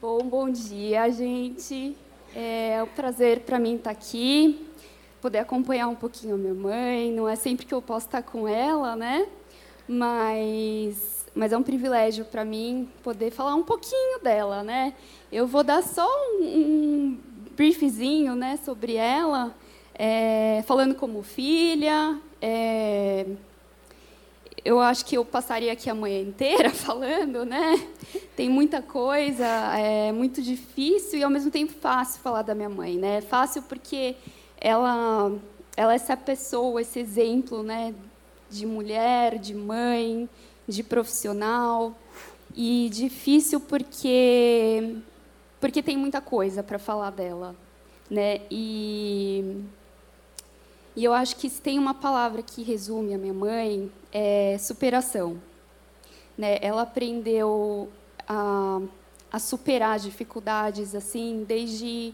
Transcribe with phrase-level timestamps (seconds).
[0.00, 1.94] Bom, bom dia, gente.
[2.34, 4.66] É um prazer para mim estar aqui,
[5.20, 7.12] poder acompanhar um pouquinho a minha mãe.
[7.12, 9.26] Não é sempre que eu posso estar com ela, né?
[9.86, 14.94] Mas, mas é um privilégio para mim poder falar um pouquinho dela, né?
[15.30, 17.18] Eu vou dar só um, um
[17.54, 19.54] briefzinho, né, sobre ela,
[19.94, 22.18] é, falando como filha.
[22.40, 23.26] É,
[24.64, 27.86] eu acho que eu passaria aqui a manhã inteira falando, né?
[28.36, 29.46] Tem muita coisa,
[29.76, 33.20] é muito difícil e ao mesmo tempo fácil falar da minha mãe, né?
[33.20, 34.16] Fácil porque
[34.60, 35.32] ela,
[35.76, 37.94] ela é essa pessoa, esse exemplo, né?
[38.50, 40.28] De mulher, de mãe,
[40.66, 41.94] de profissional
[42.54, 44.96] e difícil porque
[45.60, 47.54] porque tem muita coisa para falar dela,
[48.10, 48.40] né?
[48.50, 49.62] E
[50.96, 55.40] e eu acho que se tem uma palavra que resume a minha mãe, é superação.
[56.36, 56.58] Né?
[56.60, 57.88] Ela aprendeu
[58.28, 58.80] a,
[59.32, 62.12] a superar dificuldades assim desde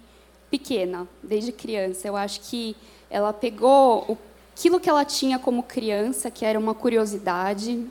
[0.50, 2.06] pequena, desde criança.
[2.06, 2.77] Eu acho que
[3.10, 4.18] ela pegou
[4.52, 7.86] aquilo que ela tinha como criança, que era uma curiosidade,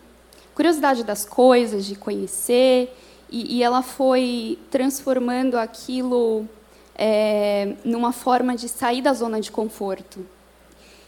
[0.53, 2.95] curiosidade das coisas, de conhecer,
[3.29, 6.47] e, e ela foi transformando aquilo
[6.95, 10.25] é, numa forma de sair da zona de conforto.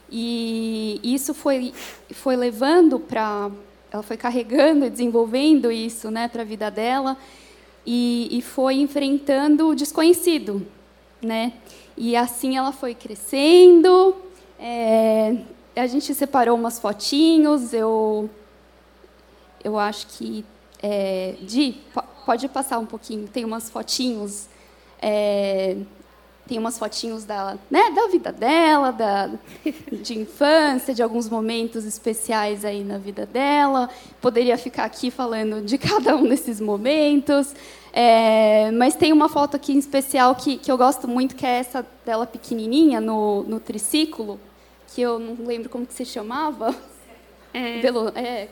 [0.09, 1.73] E isso foi,
[2.11, 3.52] foi levando para.
[3.91, 7.17] Ela foi carregando e desenvolvendo isso né, para a vida dela
[7.86, 10.67] e, e foi enfrentando o desconhecido.
[11.22, 11.53] Né?
[11.95, 14.16] E assim ela foi crescendo.
[14.59, 15.38] É,
[15.75, 17.73] a gente separou umas fotinhos.
[17.73, 18.30] Eu,
[19.63, 20.44] eu acho que.
[20.83, 21.81] É, Di,
[22.25, 23.28] pode passar um pouquinho.
[23.28, 24.47] Tem umas fotinhos.
[25.02, 25.78] É,
[26.48, 29.30] tem umas fotinhos da, né, da vida dela, da,
[29.92, 33.90] de infância, de alguns momentos especiais aí na vida dela.
[34.22, 37.53] Poderia ficar aqui falando de cada um desses momentos.
[37.94, 41.59] É, mas tem uma foto aqui em especial que, que eu gosto muito, que é
[41.59, 44.40] essa dela pequenininha no, no triciclo,
[44.94, 46.75] que eu não lembro como que se chamava.
[47.53, 48.47] É, Velo, é.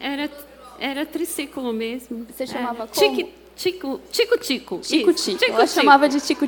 [0.00, 0.30] Era,
[0.78, 2.26] era triciclo mesmo.
[2.30, 2.86] Você chamava é.
[2.86, 3.40] como?
[3.56, 4.78] Tico, tico, tico.
[4.78, 5.44] Tico, tico.
[5.44, 6.46] Ela chamava de tico,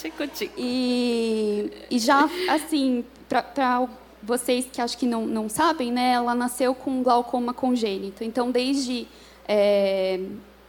[0.00, 0.26] tico.
[0.26, 0.54] Tico.
[0.56, 3.88] E, e já, assim, para
[4.22, 8.22] vocês que acho que não, não sabem, né, ela nasceu com glaucoma congênito.
[8.22, 9.06] Então, desde
[9.46, 10.20] é,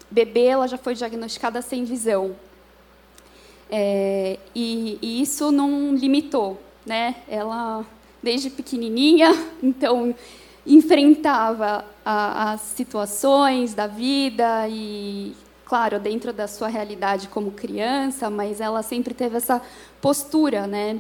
[0.10, 2.36] bebê, ela já foi diagnosticada sem visão.
[3.70, 7.16] É, e, e, isso não limitou, né?
[7.28, 7.86] Ela,
[8.22, 9.32] desde pequenininha,
[9.64, 10.14] então
[10.66, 15.34] enfrentava a, as situações da vida e
[15.72, 19.62] claro, dentro da sua realidade como criança, mas ela sempre teve essa
[20.02, 21.00] postura, né?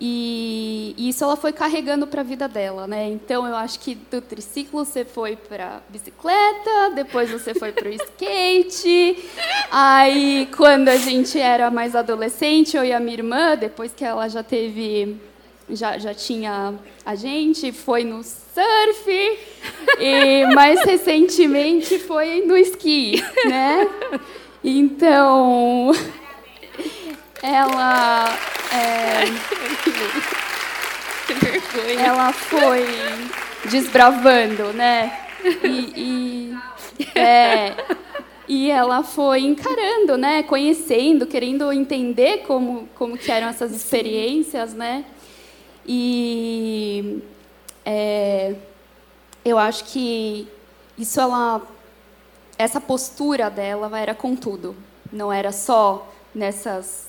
[0.00, 3.08] E, isso ela foi carregando para a vida dela, né?
[3.08, 7.92] Então eu acho que do triciclo você foi para bicicleta, depois você foi para o
[7.94, 9.16] skate.
[9.70, 14.26] Aí quando a gente era mais adolescente, eu e a minha irmã, depois que ela
[14.26, 15.20] já teve
[15.68, 16.74] já, já tinha
[17.06, 19.38] a gente, foi no surf
[19.98, 23.88] e mais recentemente foi no esqui, né?
[24.62, 25.92] Então,
[27.42, 28.38] ela
[28.72, 29.24] é,
[31.98, 32.84] ela foi
[33.70, 35.18] desbravando, né?
[35.64, 37.74] E, e, é,
[38.46, 40.42] e ela foi encarando, né?
[40.42, 45.04] Conhecendo, querendo entender como como que eram essas experiências, né?
[45.86, 47.22] E
[47.92, 48.54] é,
[49.44, 50.46] eu acho que
[50.96, 51.60] isso ela,
[52.56, 54.76] essa postura dela era com tudo,
[55.12, 57.08] não era só nessas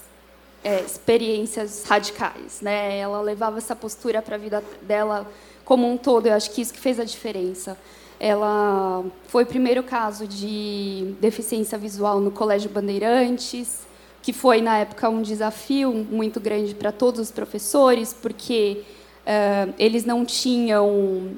[0.64, 2.98] é, experiências radicais, né?
[2.98, 5.30] Ela levava essa postura para a vida dela
[5.64, 6.26] como um todo.
[6.26, 7.78] Eu acho que isso que fez a diferença.
[8.20, 13.82] Ela foi o primeiro caso de deficiência visual no Colégio Bandeirantes
[14.22, 18.84] que foi na época um desafio muito grande para todos os professores, porque
[19.26, 21.38] uh, eles não tinham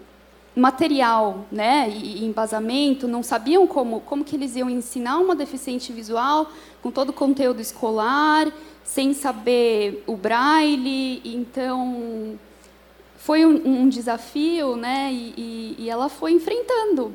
[0.56, 6.48] material, né, e embasamento, não sabiam como como que eles iam ensinar uma deficiente visual
[6.82, 8.52] com todo o conteúdo escolar,
[8.84, 12.38] sem saber o braille, então
[13.18, 17.14] foi um, um desafio, né, e, e, e ela foi enfrentando.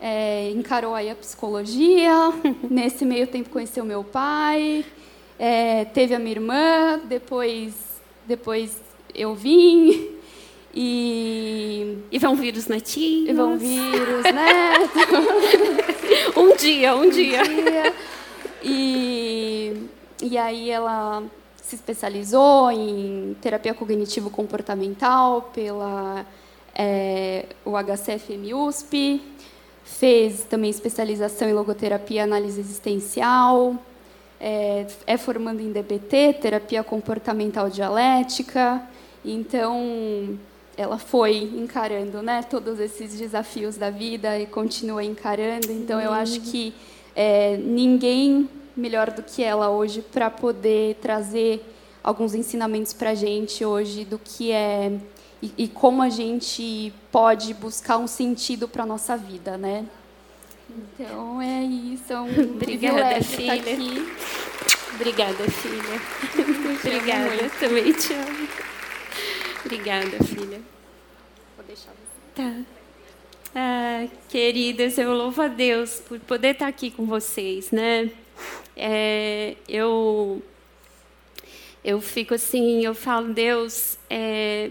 [0.00, 2.12] É, encarou aí a psicologia,
[2.70, 4.84] nesse meio tempo conheceu meu pai,
[5.38, 7.74] é, teve a minha irmã, depois,
[8.26, 8.85] depois
[9.16, 10.10] eu vim.
[10.74, 13.30] E, e vão vir os netinhos.
[13.30, 15.02] E vão vir os netos.
[16.36, 17.42] um dia, um, um dia.
[17.42, 17.94] dia.
[18.62, 19.88] E,
[20.22, 21.22] e aí ela
[21.62, 26.26] se especializou em terapia cognitivo-comportamental pela
[26.74, 29.20] é, o HCFM USP
[29.82, 33.76] fez também especialização em logoterapia e análise existencial,
[34.38, 38.82] é, é formando em DBT, terapia comportamental dialética.
[39.26, 40.38] Então,
[40.76, 45.70] ela foi encarando né, todos esses desafios da vida e continua encarando.
[45.72, 46.72] Então, eu acho que
[47.14, 51.64] é, ninguém melhor do que ela hoje para poder trazer
[52.04, 54.92] alguns ensinamentos para a gente hoje do que é
[55.42, 59.84] e, e, como a gente pode buscar um sentido para a nossa vida, né?
[60.70, 63.54] Então é isso, é um Obrigada, filha.
[64.94, 66.00] Obrigada, filha.
[66.82, 68.48] Obrigada, também te amo.
[69.66, 70.60] Obrigada, filha.
[71.56, 72.32] Vou deixar você.
[72.36, 72.62] Tá.
[73.52, 78.08] Ah, queridas, eu louvo a Deus por poder estar aqui com vocês, né?
[78.76, 80.40] É, eu
[81.82, 84.70] eu fico assim, eu falo, Deus, é,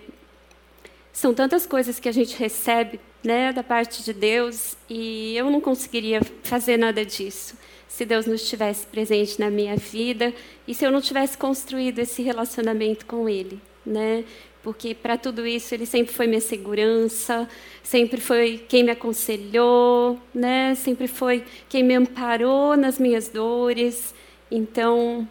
[1.12, 5.60] são tantas coisas que a gente recebe, né, da parte de Deus, e eu não
[5.60, 7.58] conseguiria fazer nada disso
[7.88, 10.34] se Deus não estivesse presente na minha vida
[10.68, 14.26] e se eu não tivesse construído esse relacionamento com Ele, né?
[14.66, 17.48] Porque para tudo isso ele sempre foi minha segurança,
[17.84, 20.74] sempre foi quem me aconselhou, né?
[20.74, 24.12] Sempre foi quem me amparou nas minhas dores.
[24.50, 25.30] Então,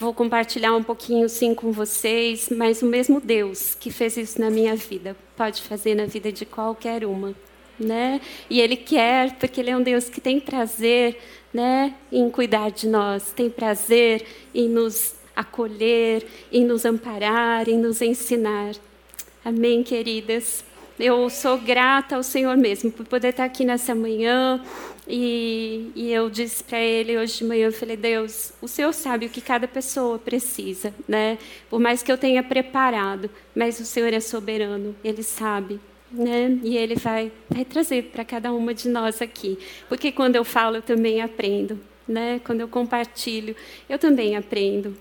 [0.00, 4.48] vou compartilhar um pouquinho sim com vocês, mas o mesmo Deus que fez isso na
[4.48, 7.34] minha vida pode fazer na vida de qualquer uma,
[7.78, 8.18] né?
[8.48, 11.18] E ele quer, porque ele é um Deus que tem prazer,
[11.52, 14.24] né, em cuidar de nós, tem prazer
[14.54, 18.74] em nos acolher, em nos amparar, em nos ensinar.
[19.44, 20.64] Amém, queridas?
[20.98, 24.60] Eu sou grata ao Senhor mesmo por poder estar aqui nessa manhã.
[25.06, 29.26] E, e eu disse para ele hoje de manhã, eu falei, Deus, o Senhor sabe
[29.26, 31.38] o que cada pessoa precisa, né?
[31.70, 35.78] Por mais que eu tenha preparado, mas o Senhor é soberano, Ele sabe.
[36.10, 36.58] Né?
[36.64, 39.56] E Ele vai, vai trazer para cada uma de nós aqui.
[39.88, 41.78] Porque quando eu falo, eu também aprendo.
[42.06, 42.40] Né?
[42.44, 43.54] Quando eu compartilho,
[43.88, 44.96] eu também aprendo.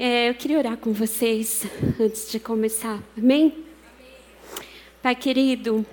[0.00, 1.64] É, eu queria orar com vocês
[1.98, 3.02] antes de começar.
[3.16, 3.64] Amém?
[5.02, 5.84] Pai querido,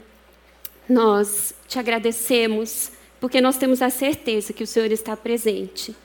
[0.88, 5.96] nós te agradecemos porque nós temos a certeza que o Senhor está presente.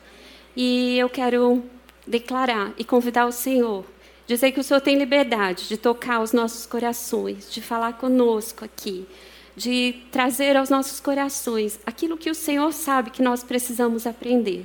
[0.56, 1.62] E eu quero
[2.06, 3.84] declarar e convidar o Senhor,
[4.26, 9.06] dizer que o Senhor tem liberdade de tocar os nossos corações, de falar conosco aqui,
[9.54, 14.64] de trazer aos nossos corações aquilo que o Senhor sabe que nós precisamos aprender.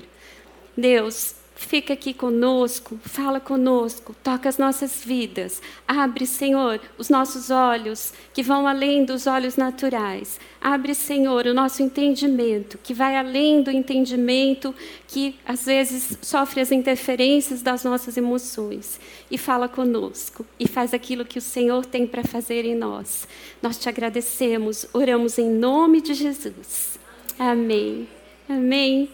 [0.77, 5.61] Deus, Fica aqui conosco, fala conosco, toca as nossas vidas.
[5.87, 10.37] Abre, Senhor, os nossos olhos que vão além dos olhos naturais.
[10.59, 14.75] Abre, Senhor, o nosso entendimento, que vai além do entendimento
[15.07, 18.99] que às vezes sofre as interferências das nossas emoções.
[19.31, 23.25] E fala conosco e faz aquilo que o Senhor tem para fazer em nós.
[23.61, 26.99] Nós te agradecemos, oramos em nome de Jesus.
[27.39, 28.09] Amém.
[28.49, 29.09] Amém.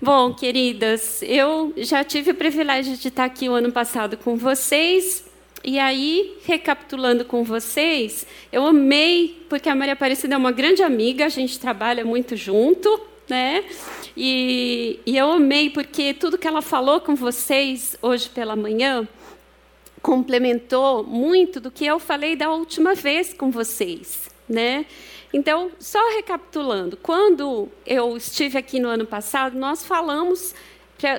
[0.00, 5.24] Bom, queridas, eu já tive o privilégio de estar aqui o ano passado com vocês.
[5.64, 11.26] E aí, recapitulando com vocês, eu amei, porque a Maria Aparecida é uma grande amiga,
[11.26, 12.88] a gente trabalha muito junto,
[13.28, 13.64] né?
[14.16, 19.06] E, e eu amei porque tudo que ela falou com vocês hoje pela manhã
[20.00, 24.86] complementou muito do que eu falei da última vez com vocês, né?
[25.32, 30.54] Então, só recapitulando, quando eu estive aqui no ano passado, nós falamos,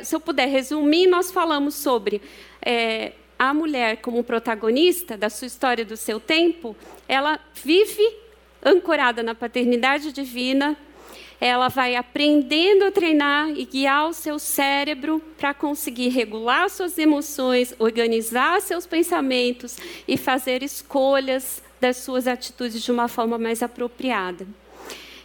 [0.03, 2.21] se eu puder resumir, nós falamos sobre
[2.61, 6.75] é, a mulher como protagonista da sua história, do seu tempo,
[7.07, 8.03] ela vive
[8.65, 10.75] ancorada na paternidade divina,
[11.39, 17.73] ela vai aprendendo a treinar e guiar o seu cérebro para conseguir regular suas emoções,
[17.79, 24.47] organizar seus pensamentos e fazer escolhas das suas atitudes de uma forma mais apropriada.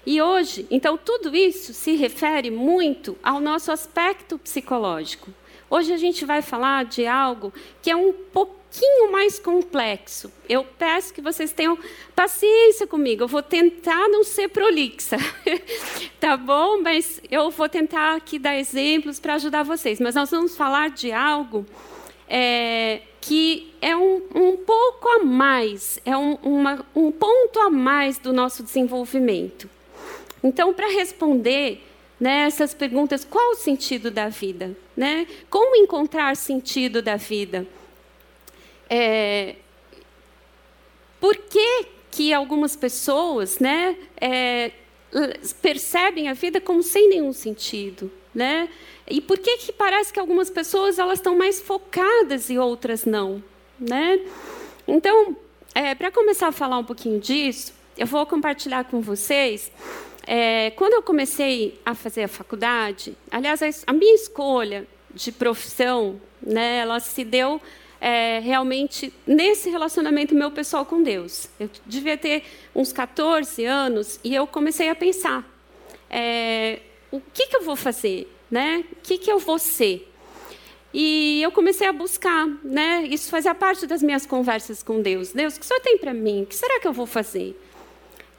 [0.06, 5.32] E hoje, então, tudo isso se refere muito ao nosso aspecto psicológico.
[5.70, 10.30] Hoje a gente vai falar de algo que é um pouquinho mais complexo.
[10.46, 11.78] Eu peço que vocês tenham
[12.14, 13.24] paciência comigo.
[13.24, 15.16] Eu vou tentar não ser prolixa,
[16.20, 16.82] tá bom?
[16.82, 19.98] Mas eu vou tentar aqui dar exemplos para ajudar vocês.
[19.98, 21.64] Mas nós vamos falar de algo
[22.28, 28.18] é, que é um, um, pouco a mais, é um, uma, um ponto a mais
[28.18, 29.68] do nosso desenvolvimento.
[30.42, 31.82] Então, para responder
[32.20, 34.76] né, essas perguntas, qual o sentido da vida?
[34.94, 35.26] Né?
[35.48, 37.66] Como encontrar sentido da vida?
[38.90, 39.56] É,
[41.18, 44.70] por que, que algumas pessoas né, é,
[45.62, 48.12] percebem a vida como sem nenhum sentido?
[48.34, 48.68] Né?
[49.08, 53.42] E por que, que parece que algumas pessoas elas estão mais focadas e outras não?
[53.78, 54.20] Né?
[54.86, 55.36] Então,
[55.74, 59.70] é, para começar a falar um pouquinho disso, eu vou compartilhar com vocês.
[60.26, 66.78] É, quando eu comecei a fazer a faculdade, aliás, a minha escolha de profissão, né,
[66.78, 67.60] ela se deu
[68.00, 71.48] é, realmente nesse relacionamento meu pessoal com Deus.
[71.58, 72.42] Eu devia ter
[72.74, 75.44] uns 14 anos e eu comecei a pensar:
[76.10, 76.80] é,
[77.10, 78.33] o que, que eu vou fazer?
[78.50, 78.84] Né?
[78.92, 80.10] O que, que eu vou ser?
[80.92, 83.04] E eu comecei a buscar, né?
[83.10, 85.32] Isso fazia parte das minhas conversas com Deus.
[85.32, 86.42] Deus, o que o Senhor tem para mim?
[86.42, 87.60] O que será que eu vou fazer?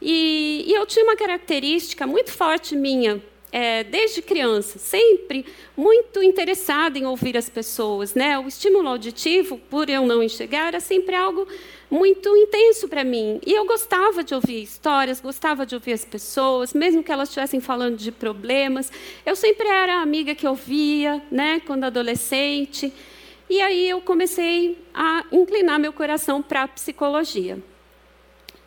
[0.01, 3.21] E, e eu tinha uma característica muito forte minha,
[3.51, 5.45] é, desde criança, sempre
[5.75, 8.13] muito interessada em ouvir as pessoas.
[8.13, 8.39] Né?
[8.39, 11.45] O estímulo auditivo, por eu não enxergar, era sempre algo
[11.89, 13.39] muito intenso para mim.
[13.45, 17.59] E eu gostava de ouvir histórias, gostava de ouvir as pessoas, mesmo que elas estivessem
[17.59, 18.91] falando de problemas.
[19.25, 22.93] Eu sempre era a amiga que ouvia, né, quando adolescente.
[23.49, 27.59] E aí eu comecei a inclinar meu coração para a psicologia.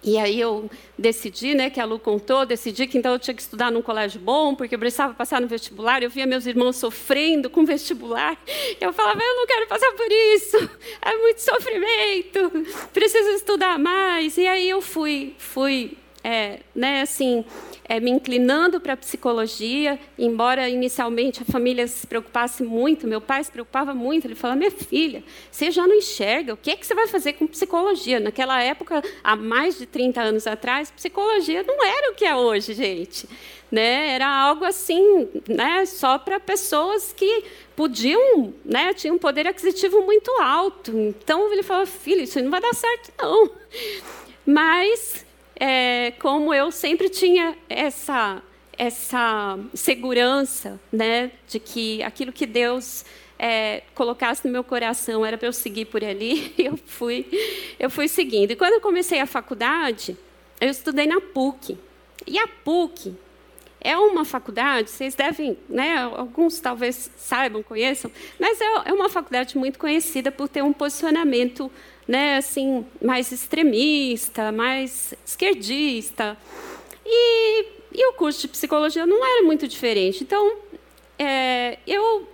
[0.02, 3.42] E aí eu decidi, né, que a Lu contou, decidi que então eu tinha que
[3.42, 6.02] estudar num colégio bom, porque eu precisava passar no vestibular.
[6.02, 8.38] Eu via meus irmãos sofrendo com vestibular.
[8.80, 10.70] Eu falava, eu não quero passar por isso.
[11.02, 12.88] É muito sofrimento.
[12.92, 14.36] Preciso estudar mais.
[14.36, 17.44] E aí eu fui, fui, é, né, assim,
[17.88, 23.42] é, me inclinando para a psicologia, embora inicialmente a família se preocupasse muito, meu pai
[23.42, 26.86] se preocupava muito, ele falava, minha filha, você já não enxerga, o que é que
[26.86, 28.20] você vai fazer com psicologia?
[28.20, 32.74] Naquela época, há mais de 30 anos atrás, psicologia não era o que é hoje,
[32.74, 33.26] gente.
[33.70, 34.14] Né?
[34.14, 35.84] Era algo assim, né?
[35.86, 37.44] só para pessoas que
[37.76, 38.92] podiam, né?
[38.94, 40.90] tinham um poder aquisitivo muito alto.
[40.96, 43.50] Então, ele falou, filho, isso não vai dar certo, não.
[44.46, 45.26] Mas
[45.58, 48.42] é, como eu sempre tinha essa
[48.80, 53.04] essa segurança, né, de que aquilo que Deus
[53.36, 57.26] é, colocasse no meu coração era para eu seguir por ali, eu fui
[57.76, 58.52] eu fui seguindo.
[58.52, 60.16] E quando eu comecei a faculdade,
[60.60, 61.76] eu estudei na PUC.
[62.24, 63.16] E a PUC
[63.80, 69.58] é uma faculdade, vocês devem, né, alguns talvez saibam, conheçam, mas é, é uma faculdade
[69.58, 71.70] muito conhecida por ter um posicionamento
[72.08, 76.38] né, assim, mais extremista, mais esquerdista.
[77.04, 80.24] E, e o curso de psicologia não era muito diferente.
[80.24, 80.56] Então,
[81.18, 82.26] é, eu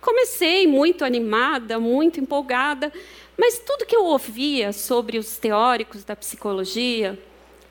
[0.00, 2.90] comecei muito animada, muito empolgada,
[3.36, 7.18] mas tudo que eu ouvia sobre os teóricos da psicologia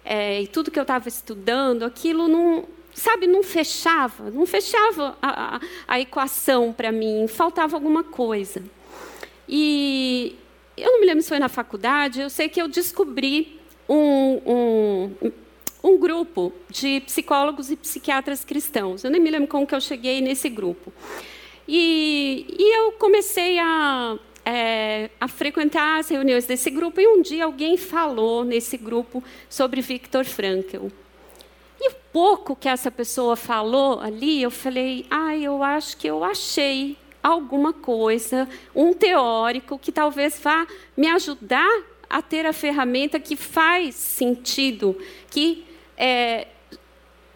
[0.05, 5.55] é, e tudo que eu estava estudando, aquilo não, sabe, não fechava, não fechava a,
[5.55, 8.63] a, a equação para mim, faltava alguma coisa.
[9.48, 10.36] E,
[10.77, 15.31] eu não me lembro se foi na faculdade, eu sei que eu descobri um, um,
[15.83, 19.03] um grupo de psicólogos e psiquiatras cristãos.
[19.03, 20.93] Eu nem me lembro como que eu cheguei nesse grupo.
[21.67, 27.45] E, e eu comecei a, é, a frequentar as reuniões desse grupo, e um dia
[27.45, 30.87] alguém falou nesse grupo sobre Viktor Frankl.
[31.79, 36.23] E o pouco que essa pessoa falou ali, eu falei, ah, eu acho que eu
[36.23, 43.35] achei alguma coisa, um teórico que talvez vá me ajudar a ter a ferramenta que
[43.35, 44.97] faz sentido,
[45.29, 45.65] que
[45.97, 46.47] é,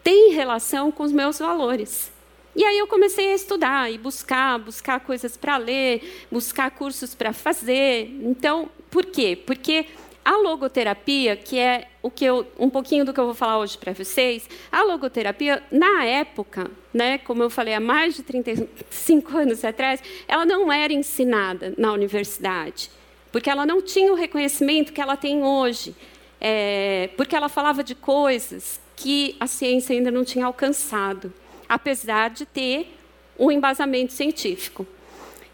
[0.03, 2.11] tem relação com os meus valores.
[2.55, 7.33] E aí eu comecei a estudar e buscar, buscar coisas para ler, buscar cursos para
[7.33, 8.09] fazer.
[8.21, 9.37] Então, por quê?
[9.45, 9.85] Porque
[10.23, 13.79] a logoterapia, que é o que eu, um pouquinho do que eu vou falar hoje
[13.79, 19.65] para vocês, a logoterapia, na época, né, como eu falei, há mais de 35 anos
[19.65, 22.91] atrás, ela não era ensinada na universidade,
[23.31, 25.95] porque ela não tinha o reconhecimento que ela tem hoje,
[26.39, 31.33] é, porque ela falava de coisas que a ciência ainda não tinha alcançado,
[31.67, 32.95] apesar de ter
[33.39, 34.85] um embasamento científico.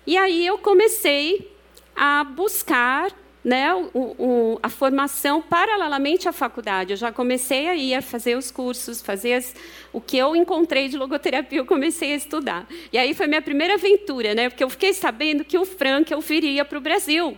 [0.06, 1.50] E aí eu comecei
[1.96, 6.94] a buscar né, o, o, a formação paralelamente à faculdade.
[6.94, 9.56] Eu já comecei a ir a fazer os cursos, fazer as,
[9.92, 12.68] o que eu encontrei de logoterapia, eu comecei a estudar.
[12.94, 16.22] E aí foi minha primeira aventura, né, porque eu fiquei sabendo que o Frank eu
[16.22, 17.36] viria para o Brasil,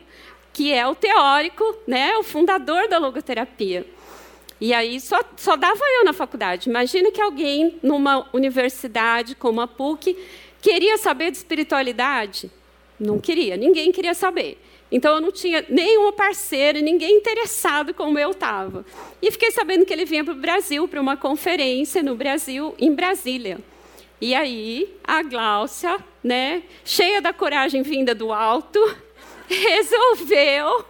[0.51, 3.85] que é o teórico, né, o fundador da logoterapia.
[4.59, 6.69] E aí só, só dava eu na faculdade.
[6.69, 10.17] Imagina que alguém numa universidade como a PUC
[10.61, 12.49] queria saber de espiritualidade.
[12.99, 14.57] Não queria, ninguém queria saber.
[14.93, 18.85] Então eu não tinha nenhuma parceira, ninguém interessado como eu estava.
[19.19, 22.93] E fiquei sabendo que ele vinha para o Brasil para uma conferência no Brasil, em
[22.93, 23.57] Brasília.
[24.21, 28.79] E aí a Gláucia, né, cheia da coragem vinda do alto,
[29.49, 30.85] resolveu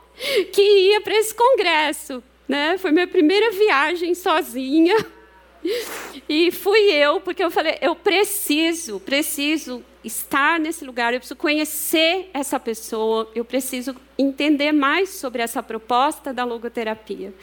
[0.51, 2.21] que ia para esse congresso.
[2.45, 2.77] Né?
[2.77, 4.97] Foi minha primeira viagem sozinha.
[6.27, 12.29] E fui eu, porque eu falei, eu preciso, preciso estar nesse lugar, eu preciso conhecer
[12.33, 17.33] essa pessoa, eu preciso entender mais sobre essa proposta da logoterapia.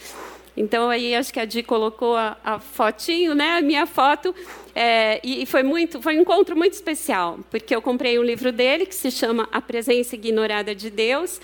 [0.57, 3.59] Então aí acho que a Di colocou a, a fotinho, né?
[3.59, 4.35] A minha foto
[4.75, 8.87] é, e foi muito, foi um encontro muito especial, porque eu comprei um livro dele
[8.87, 11.41] que se chama A Presença Ignorada de Deus,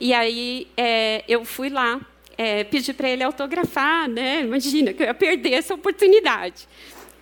[0.00, 2.00] e aí é, eu fui lá,
[2.36, 4.40] é, pedi para ele autografar, né?
[4.42, 6.66] Imagina que eu ia perder essa oportunidade.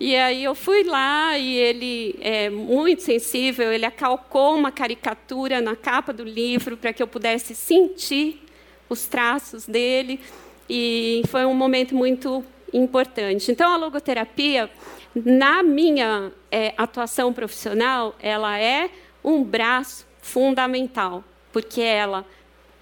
[0.03, 5.75] E aí eu fui lá e ele é muito sensível, ele acalcou uma caricatura na
[5.75, 8.41] capa do livro para que eu pudesse sentir
[8.89, 10.19] os traços dele
[10.67, 12.43] e foi um momento muito
[12.73, 13.51] importante.
[13.51, 14.71] Então a logoterapia,
[15.13, 18.89] na minha é, atuação profissional, ela é
[19.23, 22.25] um braço fundamental, porque ela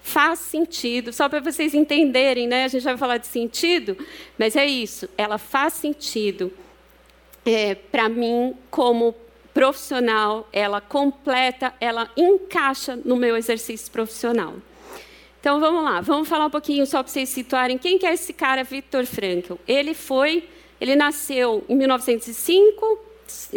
[0.01, 2.63] faz sentido, só para vocês entenderem, né?
[2.63, 3.97] A gente vai falar de sentido,
[4.38, 6.49] mas é isso, ela faz sentido
[7.46, 9.15] é, para mim, como
[9.53, 14.55] profissional, ela completa, ela encaixa no meu exercício profissional.
[15.39, 18.34] Então vamos lá, vamos falar um pouquinho só para vocês situarem quem que é esse
[18.34, 19.55] cara Viktor Frankl.
[19.67, 20.48] Ele foi,
[20.79, 23.00] ele nasceu em 1905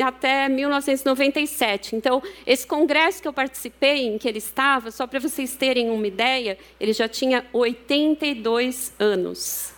[0.00, 1.96] até 1997.
[1.96, 6.06] Então, esse congresso que eu participei, em que ele estava, só para vocês terem uma
[6.06, 9.72] ideia, ele já tinha 82 anos.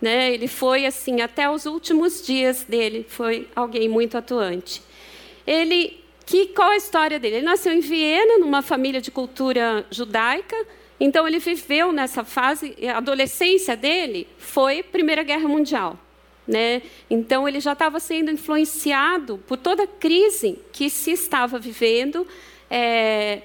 [0.00, 0.32] Né?
[0.32, 4.82] Ele foi assim até os últimos dias dele, foi alguém muito atuante.
[5.46, 7.36] Ele, que qual a história dele?
[7.36, 10.56] Ele nasceu em Viena, numa família de cultura judaica.
[11.00, 15.98] Então ele viveu nessa fase, a adolescência dele foi Primeira Guerra Mundial.
[16.46, 16.82] Né?
[17.10, 22.26] Então ele já estava sendo influenciado por toda a crise que se estava vivendo.
[22.70, 23.42] É,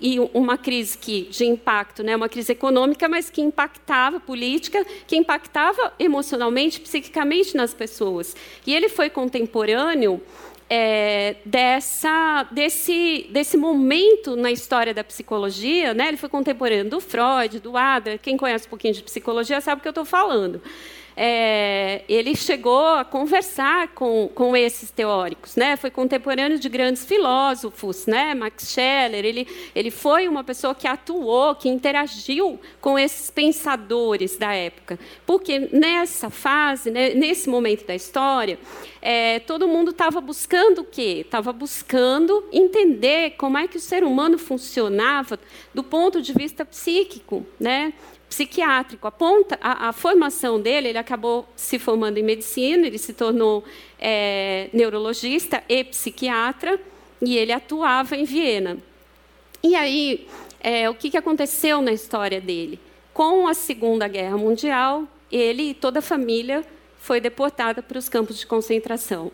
[0.00, 5.16] e uma crise que, de impacto, né, uma crise econômica, mas que impactava política, que
[5.16, 8.36] impactava emocionalmente, psiquicamente nas pessoas.
[8.66, 10.20] E ele foi contemporâneo
[10.68, 15.92] é, dessa, desse, desse momento na história da psicologia.
[15.92, 16.08] Né?
[16.08, 18.18] Ele foi contemporâneo do Freud, do Adler.
[18.18, 20.62] Quem conhece um pouquinho de psicologia sabe o que eu estou falando
[21.16, 25.76] é, ele chegou a conversar com, com esses teóricos, né?
[25.76, 28.34] Foi contemporâneo de grandes filósofos, né?
[28.34, 29.24] Max Scheler.
[29.24, 35.68] Ele, ele foi uma pessoa que atuou, que interagiu com esses pensadores da época, porque
[35.72, 38.58] nessa fase, né, nesse momento da história,
[39.00, 41.22] é, todo mundo estava buscando o quê?
[41.24, 45.38] Estava buscando entender como é que o ser humano funcionava
[45.74, 47.92] do ponto de vista psíquico, né?
[48.32, 49.06] Psiquiátrico.
[49.06, 53.62] A, ponta, a, a, formação dele, ele acabou se formando em medicina, ele se tornou
[54.00, 56.80] é, neurologista e psiquiatra,
[57.20, 58.78] e ele atuava em Viena.
[59.62, 60.26] E aí,
[60.60, 62.80] é, o que, que aconteceu na história dele?
[63.12, 66.64] Com a Segunda Guerra Mundial, ele e toda a família
[66.98, 69.30] foi deportada para os campos de concentração.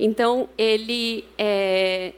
[0.00, 2.14] Então, ele, é,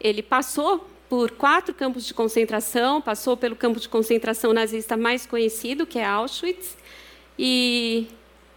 [0.00, 5.86] ele passou por quatro campos de concentração, passou pelo campo de concentração nazista mais conhecido,
[5.86, 6.76] que é Auschwitz,
[7.38, 8.06] e,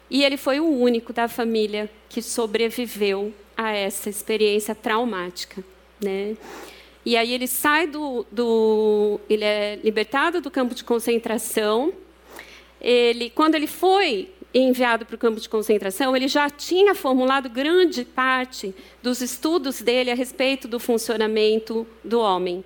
[0.10, 5.64] e ele foi o único da família que sobreviveu a essa experiência traumática.
[6.04, 6.36] Né?
[7.06, 11.94] E aí ele sai do, do, ele é libertado do campo de concentração.
[12.82, 18.04] Ele, quando ele foi enviado para o campo de concentração, ele já tinha formulado grande
[18.04, 22.64] parte dos estudos dele a respeito do funcionamento do homem.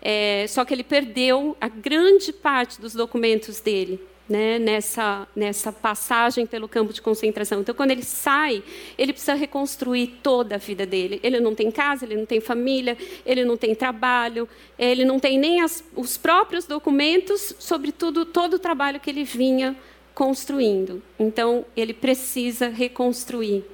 [0.00, 6.46] É, só que ele perdeu a grande parte dos documentos dele né, nessa, nessa passagem
[6.46, 7.60] pelo campo de concentração.
[7.60, 8.62] Então, quando ele sai,
[8.98, 11.18] ele precisa reconstruir toda a vida dele.
[11.22, 14.48] Ele não tem casa, ele não tem família, ele não tem trabalho,
[14.78, 19.24] ele não tem nem as, os próprios documentos sobre tudo, todo o trabalho que ele
[19.24, 19.74] vinha
[20.18, 21.00] construindo.
[21.16, 23.64] Então, ele precisa reconstruir.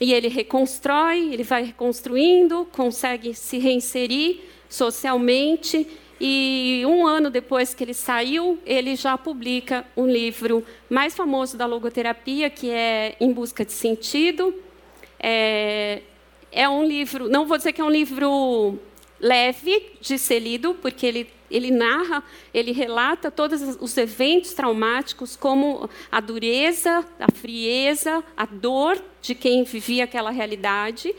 [0.00, 5.88] E ele reconstrói, ele vai reconstruindo, consegue se reinserir socialmente.
[6.20, 11.66] E um ano depois que ele saiu, ele já publica um livro mais famoso da
[11.66, 14.54] logoterapia, que é Em Busca de Sentido.
[15.18, 16.02] É,
[16.52, 18.78] é um livro, não vou dizer que é um livro
[19.18, 25.88] leve de ser lido, porque ele ele narra, ele relata todos os eventos traumáticos, como
[26.10, 31.14] a dureza, a frieza, a dor de quem vivia aquela realidade.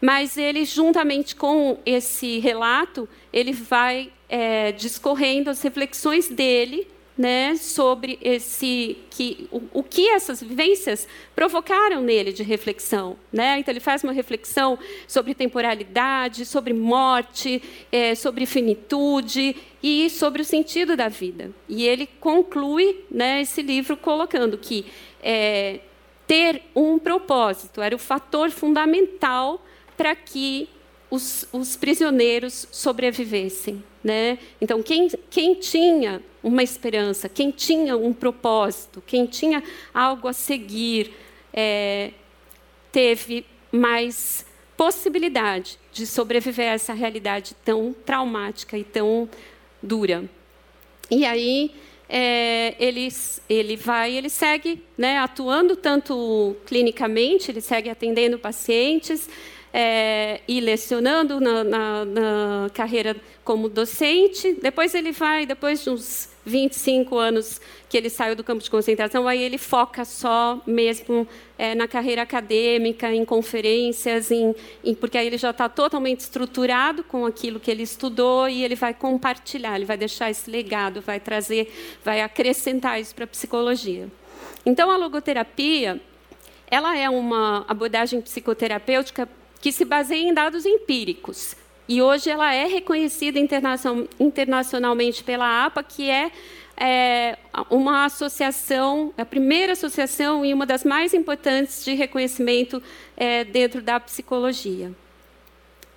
[0.00, 6.86] Mas ele, juntamente com esse relato, ele vai é, discorrendo as reflexões dele
[7.20, 13.58] né, sobre esse que o, o, que essas vivências provocaram nele de reflexão, né?
[13.58, 20.44] Então ele faz uma reflexão sobre temporalidade, sobre morte, é, sobre finitude e sobre o
[20.46, 21.50] sentido da vida.
[21.68, 24.86] E ele conclui, né, esse livro colocando que
[25.22, 25.80] é,
[26.26, 29.62] ter um propósito era o fator fundamental
[29.94, 30.70] para que
[31.10, 33.82] os, os prisioneiros sobrevivessem.
[34.02, 34.38] Né?
[34.60, 41.12] Então, quem, quem tinha uma esperança, quem tinha um propósito, quem tinha algo a seguir,
[41.52, 42.12] é,
[42.90, 44.46] teve mais
[44.76, 49.28] possibilidade de sobreviver a essa realidade tão traumática e tão
[49.82, 50.24] dura.
[51.10, 51.72] E aí
[52.08, 53.08] é, ele,
[53.48, 59.28] ele vai, ele segue né, atuando tanto clinicamente, ele segue atendendo pacientes
[59.72, 64.56] é, e lecionando na, na, na carreira como docente.
[64.60, 69.28] Depois ele vai, depois de uns 25 anos que ele saiu do campo de concentração,
[69.28, 71.26] aí ele foca só mesmo
[71.58, 77.04] é, na carreira acadêmica, em conferências, em, em, porque aí ele já está totalmente estruturado
[77.04, 81.20] com aquilo que ele estudou e ele vai compartilhar, ele vai deixar esse legado, vai
[81.20, 81.72] trazer,
[82.04, 84.08] vai acrescentar isso para a psicologia.
[84.64, 86.00] Então, a logoterapia,
[86.70, 89.28] ela é uma abordagem psicoterapêutica
[89.60, 91.54] que se baseia em dados empíricos.
[91.88, 93.38] E hoje ela é reconhecida
[94.18, 96.30] internacionalmente pela APA, que é,
[96.76, 97.36] é,
[97.68, 102.80] uma associação, a primeira associação e uma das mais importantes de reconhecimento
[103.16, 104.92] é, dentro da psicologia.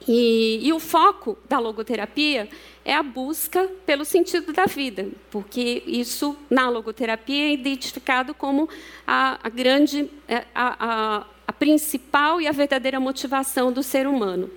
[0.08, 2.50] E, e, o foco da logoterapia
[2.84, 8.68] é a busca pelo sentido da vida, porque isso na logoterapia é identificado como
[9.08, 14.50] a, a grande, é, a, a, a principal e a verdadeira motivação do ser humano.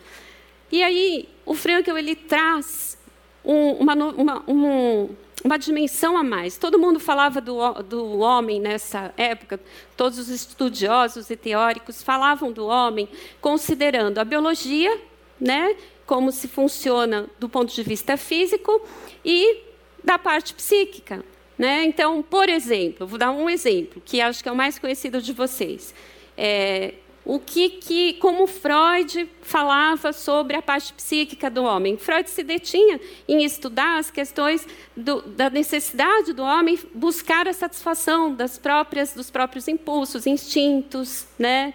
[0.70, 2.98] E aí, o Frankel ele traz
[3.44, 5.08] um, uma, uma, um,
[5.44, 6.56] uma dimensão a mais.
[6.58, 9.60] Todo mundo falava do, do homem nessa época,
[9.96, 13.08] todos os estudiosos e teóricos falavam do homem
[13.40, 15.00] considerando a biologia,
[15.40, 18.80] né, como se funciona do ponto de vista físico,
[19.24, 19.62] e
[20.02, 21.24] da parte psíquica.
[21.58, 21.84] Né?
[21.84, 25.32] Então, por exemplo, vou dar um exemplo, que acho que é o mais conhecido de
[25.32, 25.94] vocês.
[26.36, 26.94] É,
[27.26, 31.96] o que, que, como Freud falava sobre a parte psíquica do homem.
[31.96, 34.64] Freud se detinha em estudar as questões
[34.96, 41.74] do, da necessidade do homem buscar a satisfação das próprias, dos próprios impulsos, instintos, né?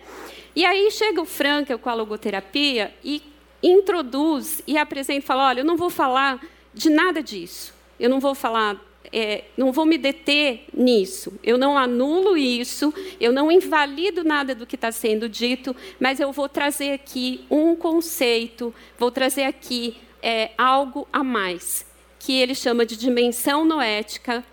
[0.55, 3.21] E aí chega o Frankel com a logoterapia e
[3.61, 6.41] introduz e apresenta, fala, olha, eu não vou falar
[6.73, 7.73] de nada disso.
[7.99, 8.79] Eu não vou falar
[9.11, 14.65] é, não vou me deter nisso, eu não anulo isso, eu não invalido nada do
[14.65, 20.51] que está sendo dito, mas eu vou trazer aqui um conceito, vou trazer aqui é,
[20.57, 21.85] algo a mais,
[22.19, 24.43] que ele chama de dimensão noética,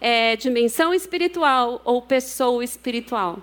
[0.00, 3.40] é, dimensão espiritual ou pessoa espiritual.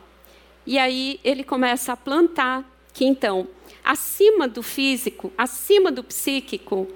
[0.65, 3.47] E aí ele começa a plantar que, então,
[3.83, 6.87] acima do físico, acima do psíquico,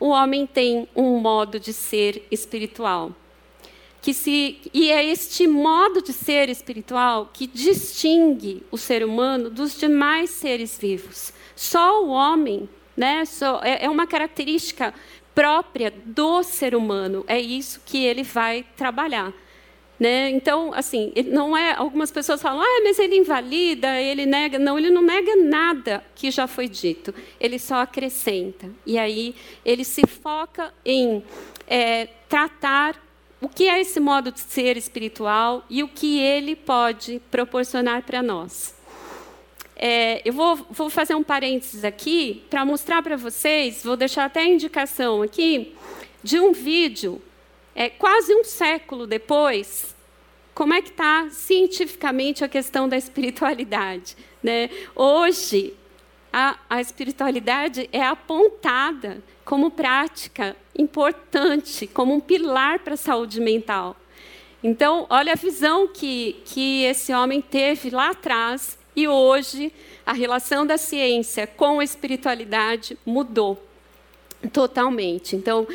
[0.00, 3.12] o homem tem um modo de ser espiritual.
[4.00, 9.76] Que se, e é este modo de ser espiritual que distingue o ser humano dos
[9.76, 11.32] demais seres vivos.
[11.56, 14.94] Só o homem, né, só, é, é uma característica
[15.34, 17.24] própria do ser humano.
[17.26, 19.32] É isso que ele vai trabalhar.
[19.98, 20.30] Né?
[20.30, 21.72] Então, assim, não é.
[21.74, 24.58] Algumas pessoas falam, ah, mas ele invalida, ele nega.
[24.58, 27.12] Não, ele não nega nada que já foi dito.
[27.40, 28.70] Ele só acrescenta.
[28.86, 29.34] E aí
[29.64, 31.22] ele se foca em
[31.66, 33.00] é, tratar
[33.40, 38.22] o que é esse modo de ser espiritual e o que ele pode proporcionar para
[38.22, 38.76] nós.
[39.74, 44.40] É, eu vou, vou, fazer um parênteses aqui para mostrar para vocês, vou deixar até
[44.40, 45.72] a indicação aqui,
[46.20, 47.22] de um vídeo
[47.78, 49.94] é, quase um século depois,
[50.52, 54.16] como é que está cientificamente a questão da espiritualidade.
[54.42, 54.68] Né?
[54.96, 55.74] Hoje,
[56.32, 63.94] a, a espiritualidade é apontada como prática importante, como um pilar para a saúde mental.
[64.60, 69.72] Então, olha a visão que, que esse homem teve lá atrás e hoje
[70.04, 73.67] a relação da ciência com a espiritualidade mudou.
[74.52, 75.34] Totalmente.
[75.34, 75.66] Então,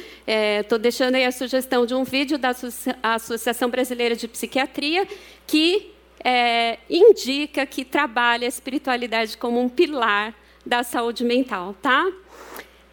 [0.57, 2.55] estou é, deixando aí a sugestão de um vídeo da
[3.03, 5.05] Associação Brasileira de Psiquiatria
[5.45, 5.91] que
[6.23, 10.33] é, indica que trabalha a espiritualidade como um pilar
[10.65, 12.09] da saúde mental, tá?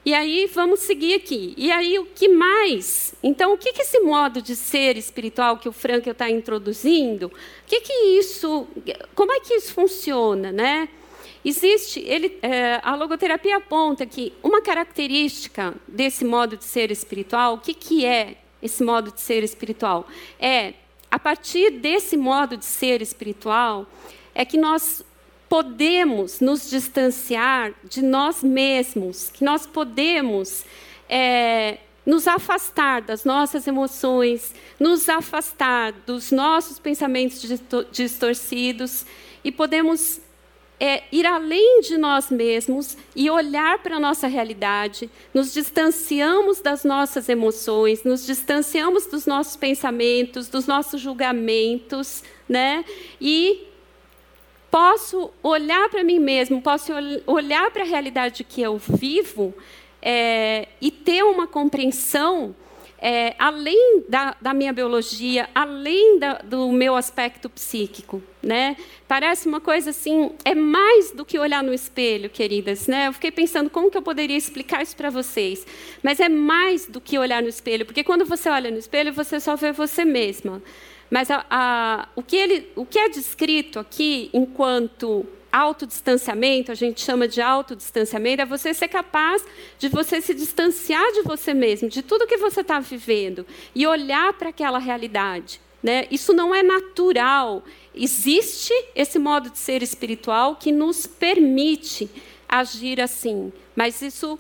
[0.04, 1.54] E aí vamos seguir aqui.
[1.56, 3.14] E aí o que mais?
[3.22, 7.26] Então, o que, que esse modo de ser espiritual que o Frankel está introduzindo?
[7.26, 7.32] O
[7.66, 8.66] que, que isso?
[9.14, 10.88] Como é que isso funciona, né?
[11.44, 17.58] Existe, ele, é, a logoterapia aponta que uma característica desse modo de ser espiritual, o
[17.58, 20.06] que, que é esse modo de ser espiritual?
[20.38, 20.74] É,
[21.10, 23.86] a partir desse modo de ser espiritual,
[24.34, 25.04] é que nós
[25.48, 30.64] podemos nos distanciar de nós mesmos, que nós podemos
[31.08, 37.42] é, nos afastar das nossas emoções, nos afastar dos nossos pensamentos
[37.90, 39.04] distorcidos
[39.42, 40.20] e podemos
[40.80, 46.84] é ir além de nós mesmos e olhar para a nossa realidade, nos distanciamos das
[46.84, 52.82] nossas emoções, nos distanciamos dos nossos pensamentos, dos nossos julgamentos, né?
[53.20, 53.68] E
[54.70, 56.92] posso olhar para mim mesmo, posso
[57.26, 59.52] olhar para a realidade que eu vivo
[60.00, 62.54] é, e ter uma compreensão
[63.00, 68.76] é, além da, da, minha biologia, além da, do meu aspecto psíquico, né?
[69.08, 73.08] Parece uma coisa assim, é mais do que olhar no espelho, queridas, né?
[73.08, 75.66] Eu fiquei pensando como que eu poderia explicar isso para vocês,
[76.02, 79.40] mas é mais do que olhar no espelho, porque quando você olha no espelho, você
[79.40, 80.62] só vê você mesma.
[81.10, 87.00] Mas a, a, o, que ele, o que é descrito aqui enquanto autodistanciamento, a gente
[87.00, 89.44] chama de autodistanciamento, é você ser capaz
[89.78, 94.32] de você se distanciar de você mesmo, de tudo que você está vivendo, e olhar
[94.34, 95.60] para aquela realidade.
[95.82, 96.06] Né?
[96.10, 97.64] Isso não é natural.
[97.94, 102.08] Existe esse modo de ser espiritual que nos permite
[102.48, 104.38] agir assim, mas isso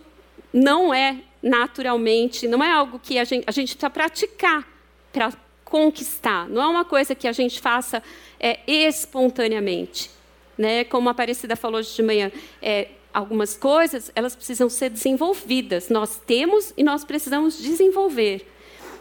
[0.52, 4.68] não é naturalmente, não é algo que a gente, a gente precisa praticar
[5.12, 5.32] para
[5.64, 8.02] conquistar, não é uma coisa que a gente faça
[8.38, 10.10] é, espontaneamente
[10.60, 10.84] né?
[10.84, 15.88] Como a Aparecida falou hoje de manhã, é, algumas coisas elas precisam ser desenvolvidas.
[15.88, 18.46] Nós temos e nós precisamos desenvolver.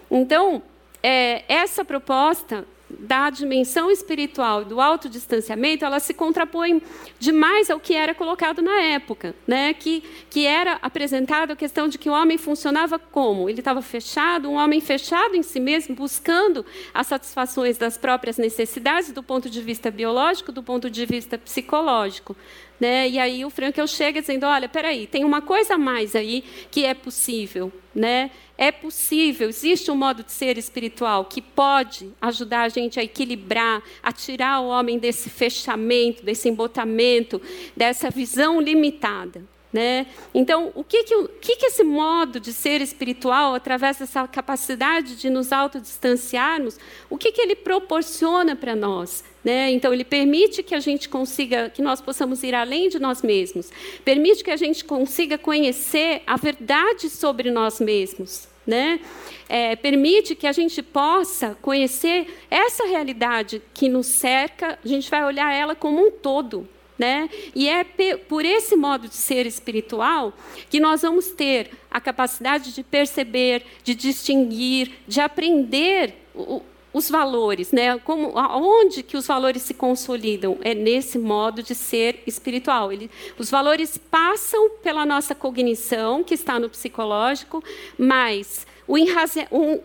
[0.09, 0.63] Então,
[1.03, 6.81] é, essa proposta da dimensão espiritual do autodistanciamento, ela se contrapõe
[7.19, 9.73] demais ao que era colocado na época, né?
[9.73, 13.49] que, que era apresentado a questão de que o homem funcionava como?
[13.49, 19.11] Ele estava fechado, um homem fechado em si mesmo, buscando as satisfações das próprias necessidades
[19.11, 22.35] do ponto de vista biológico, do ponto de vista psicológico.
[22.79, 23.09] Né?
[23.09, 26.85] E aí o Frankel chega dizendo, olha, peraí, tem uma coisa a mais aí que
[26.85, 27.71] é possível.
[27.93, 28.31] Né?
[28.57, 33.81] É possível, existe um modo de ser espiritual que pode ajudar a gente a equilibrar,
[34.01, 37.41] a tirar o homem desse fechamento, desse embotamento,
[37.75, 39.43] dessa visão limitada.
[39.71, 40.07] Né?
[40.33, 45.15] Então, o que que, o que que esse modo de ser espiritual, através dessa capacidade
[45.15, 49.23] de nos autodistanciarmos, o que, que ele proporciona para nós?
[49.43, 49.71] Né?
[49.71, 53.69] Então, ele permite que a gente consiga, que nós possamos ir além de nós mesmos,
[54.03, 58.47] permite que a gente consiga conhecer a verdade sobre nós mesmos.
[58.65, 58.99] Né?
[59.47, 65.23] É, permite que a gente possa conhecer essa realidade que nos cerca, a gente vai
[65.23, 66.67] olhar ela como um todo.
[66.99, 67.29] Né?
[67.55, 67.85] E é
[68.27, 70.33] por esse modo de ser espiritual
[70.69, 76.61] que nós vamos ter a capacidade de perceber, de distinguir, de aprender o,
[76.93, 77.97] os valores, né?
[77.99, 80.57] Como, aonde que os valores se consolidam?
[80.61, 82.91] É nesse modo de ser espiritual.
[82.91, 87.63] Ele, os valores passam pela nossa cognição, que está no psicológico,
[87.97, 88.95] mas o,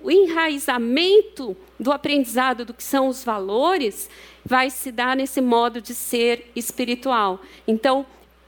[0.03, 4.09] o enraizamento do aprendizado do que são os valores
[4.44, 7.40] vai se dar nesse modo de ser espiritual.
[7.66, 8.04] Então,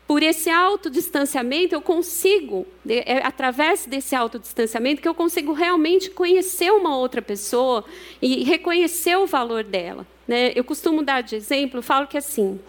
[0.07, 6.97] por esse autodistanciamento, eu consigo, é através desse autodistanciamento, que eu consigo realmente conhecer uma
[6.97, 7.85] outra pessoa
[8.23, 10.07] e reconhecer o valor dela.
[10.29, 10.53] Né?
[10.55, 12.61] Eu costumo dar de exemplo, falo que assim,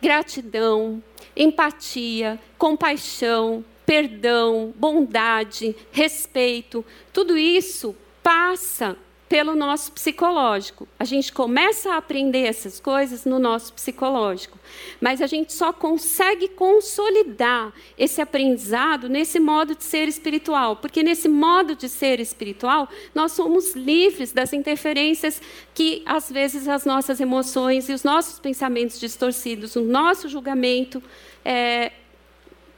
[0.00, 1.02] gratidão,
[1.36, 8.96] empatia, compaixão, perdão, bondade, respeito, tudo isso passa
[9.32, 10.86] pelo nosso psicológico.
[10.98, 14.58] A gente começa a aprender essas coisas no nosso psicológico,
[15.00, 21.30] mas a gente só consegue consolidar esse aprendizado nesse modo de ser espiritual, porque nesse
[21.30, 25.40] modo de ser espiritual nós somos livres das interferências
[25.72, 31.02] que às vezes as nossas emoções e os nossos pensamentos distorcidos, o nosso julgamento
[31.42, 31.90] é,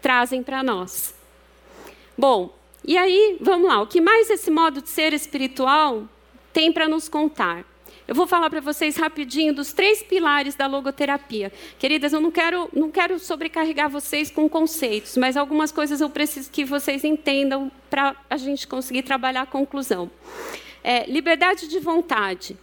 [0.01, 1.17] trazem para nós.
[2.17, 2.55] Bom,
[2.87, 6.09] e aí, vamos lá, o que mais esse modo de ser espiritual
[6.55, 7.65] tem para nos contar.
[8.07, 11.51] Eu vou falar para vocês rapidinho dos três pilares da logoterapia.
[11.79, 16.51] Queridas, eu não quero, não quero sobrecarregar vocês com conceitos, mas algumas coisas eu preciso
[16.51, 20.11] que vocês entendam para a gente conseguir trabalhar a conclusão.
[20.83, 22.57] É, liberdade de vontade.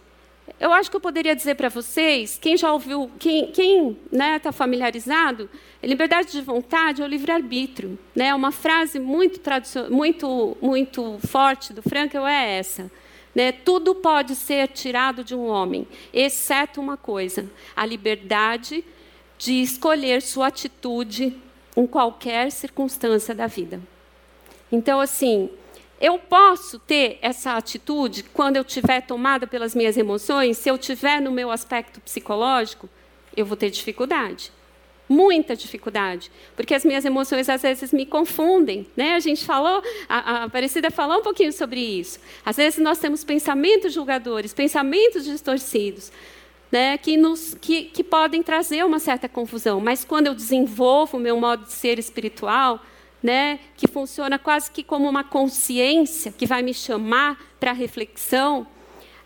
[0.60, 3.62] Eu acho que eu poderia dizer para vocês, quem já ouviu, quem está
[4.12, 5.50] né, tá familiarizado,
[5.82, 7.98] liberdade de vontade é o livre-arbítrio.
[8.14, 8.32] Né?
[8.32, 9.40] Uma frase muito,
[9.90, 12.90] muito, muito forte do Frankel é essa.
[13.34, 13.52] Né?
[13.52, 18.84] Tudo pode ser tirado de um homem, exceto uma coisa: a liberdade
[19.38, 21.36] de escolher sua atitude
[21.76, 23.80] em qualquer circunstância da vida.
[24.70, 25.50] Então, assim,
[26.00, 31.20] eu posso ter essa atitude quando eu estiver tomada pelas minhas emoções, se eu estiver
[31.20, 32.88] no meu aspecto psicológico,
[33.36, 34.52] eu vou ter dificuldade
[35.12, 38.86] muita dificuldade, porque as minhas emoções às vezes me confundem.
[38.96, 39.14] Né?
[39.14, 42.18] A gente falou, a, Aparecida falou um pouquinho sobre isso.
[42.44, 46.10] Às vezes nós temos pensamentos julgadores, pensamentos distorcidos.
[46.72, 49.78] né, que, nos, que, que podem trazer uma certa confusão.
[49.78, 52.80] Mas quando eu desenvolvo o meu modo de ser espiritual,
[53.22, 58.66] né, que funciona quase que como uma consciência que vai me chamar para reflexão,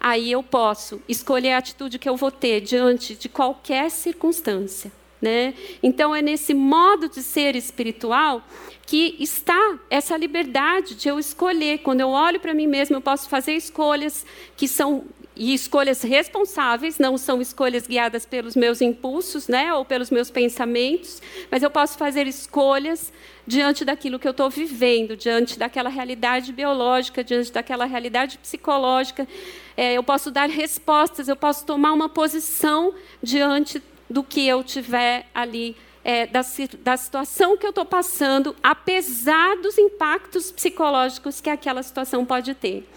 [0.00, 4.90] aí eu posso escolher a atitude que eu vou ter diante de qualquer circunstância.
[5.20, 5.54] Né?
[5.82, 8.42] Então, é nesse modo de ser espiritual
[8.86, 11.78] que está essa liberdade de eu escolher.
[11.78, 14.24] Quando eu olho para mim mesmo, eu posso fazer escolhas
[14.56, 15.04] que são
[15.36, 21.20] e escolhas responsáveis, não são escolhas guiadas pelos meus impulsos, né, ou pelos meus pensamentos,
[21.50, 23.12] mas eu posso fazer escolhas
[23.46, 29.28] diante daquilo que eu estou vivendo, diante daquela realidade biológica, diante daquela realidade psicológica.
[29.76, 35.26] É, eu posso dar respostas, eu posso tomar uma posição diante do que eu tiver
[35.34, 36.40] ali é, da,
[36.84, 42.88] da, situação que eu estou passando, apesar dos impactos psicológicos que aquela situação pode ter.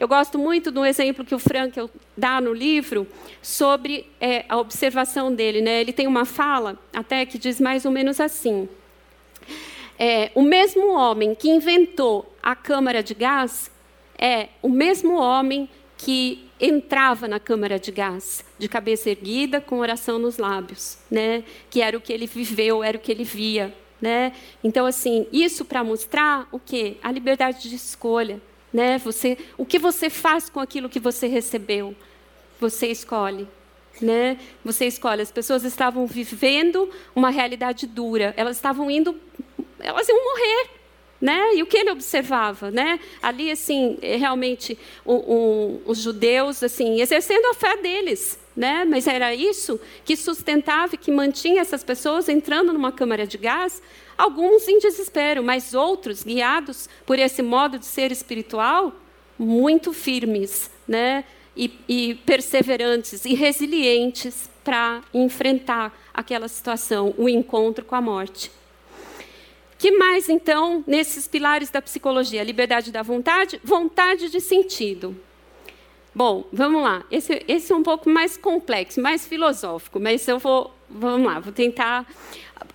[0.00, 3.06] Eu gosto muito do exemplo que o Frank dá no livro
[3.40, 5.60] sobre é, a observação dele.
[5.60, 5.80] Né?
[5.80, 8.68] Ele tem uma fala até que diz mais ou menos assim:
[9.96, 13.70] é, o mesmo homem que inventou a câmara de gás
[14.18, 20.18] é o mesmo homem que entrava na câmara de gás, de cabeça erguida, com oração
[20.18, 21.44] nos lábios, né?
[21.70, 24.32] Que era o que ele viveu, era o que ele via, né?
[24.62, 26.96] Então assim, isso para mostrar o quê?
[27.02, 28.40] A liberdade de escolha,
[28.72, 28.98] né?
[28.98, 31.94] Você, o que você faz com aquilo que você recebeu?
[32.60, 33.48] Você escolhe,
[34.00, 34.38] né?
[34.64, 35.22] Você escolhe.
[35.22, 38.34] As pessoas estavam vivendo uma realidade dura.
[38.36, 39.18] Elas estavam indo,
[39.78, 40.77] elas iam morrer.
[41.20, 41.56] Né?
[41.56, 43.00] E o que ele observava, né?
[43.20, 48.84] Ali assim, realmente o, o, os judeus assim exercendo a fé deles, né?
[48.84, 53.82] Mas era isso que sustentava e que mantinha essas pessoas entrando numa câmara de gás,
[54.16, 58.92] alguns em desespero, mas outros guiados por esse modo de ser espiritual,
[59.38, 61.24] muito firmes, né?
[61.56, 68.50] E, e perseverantes e resilientes para enfrentar aquela situação, o encontro com a morte.
[69.78, 72.42] Que mais, então, nesses pilares da psicologia?
[72.42, 75.16] Liberdade da vontade, vontade de sentido.
[76.12, 77.04] Bom, vamos lá.
[77.12, 81.52] Esse, esse é um pouco mais complexo, mais filosófico, mas eu vou, vamos lá, vou
[81.52, 82.04] tentar.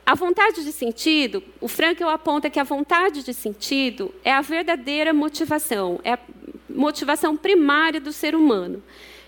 [0.05, 5.13] A vontade de sentido, o Frankel aponta que a vontade de sentido é a verdadeira
[5.13, 6.19] motivação, é a
[6.69, 8.81] motivação primária do ser humano.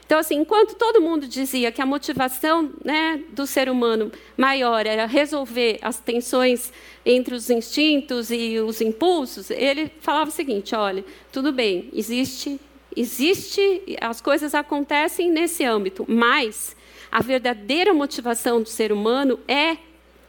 [0.06, 5.08] Então, assim, enquanto todo mundo dizia que a motivação né, do ser humano maior era
[5.08, 6.72] resolver as tensões
[7.04, 12.60] entre os instintos e os impulsos, ele falava o seguinte: olha, tudo bem, existe,
[12.96, 16.76] existe, as coisas acontecem nesse âmbito, mas
[17.12, 19.78] a verdadeira motivação do ser humano é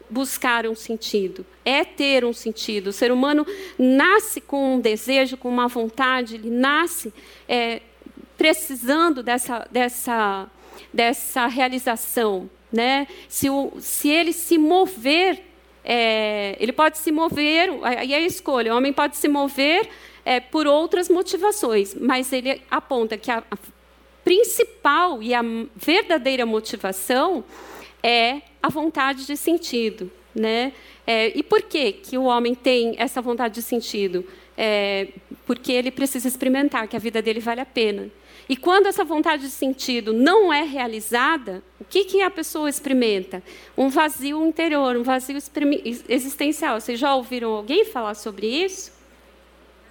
[0.08, 2.88] buscar um sentido, é ter um sentido.
[2.88, 3.46] O ser humano
[3.78, 7.12] nasce com um desejo, com uma vontade, ele nasce
[7.48, 7.82] é,
[8.37, 10.46] precisando dessa, dessa,
[10.92, 12.51] dessa realização.
[12.72, 13.07] Né?
[13.29, 15.42] Se, o, se ele se mover,
[15.85, 19.88] é, ele pode se mover, aí é a escolha, o homem pode se mover
[20.25, 23.57] é, por outras motivações, mas ele aponta que a, a
[24.25, 25.40] principal e a
[25.77, 27.44] verdadeira motivação
[28.03, 30.11] é a vontade de sentido.
[30.35, 30.72] Né?
[31.07, 34.27] É, e por que, que o homem tem essa vontade de sentido?
[34.59, 35.09] É,
[35.46, 38.11] porque ele precisa experimentar que a vida dele vale a pena.
[38.48, 43.42] E quando essa vontade de sentido não é realizada, o que, que a pessoa experimenta?
[43.76, 45.37] Um vazio interior, um vazio
[46.09, 46.80] existencial.
[46.80, 48.92] Vocês já ouviram alguém falar sobre isso?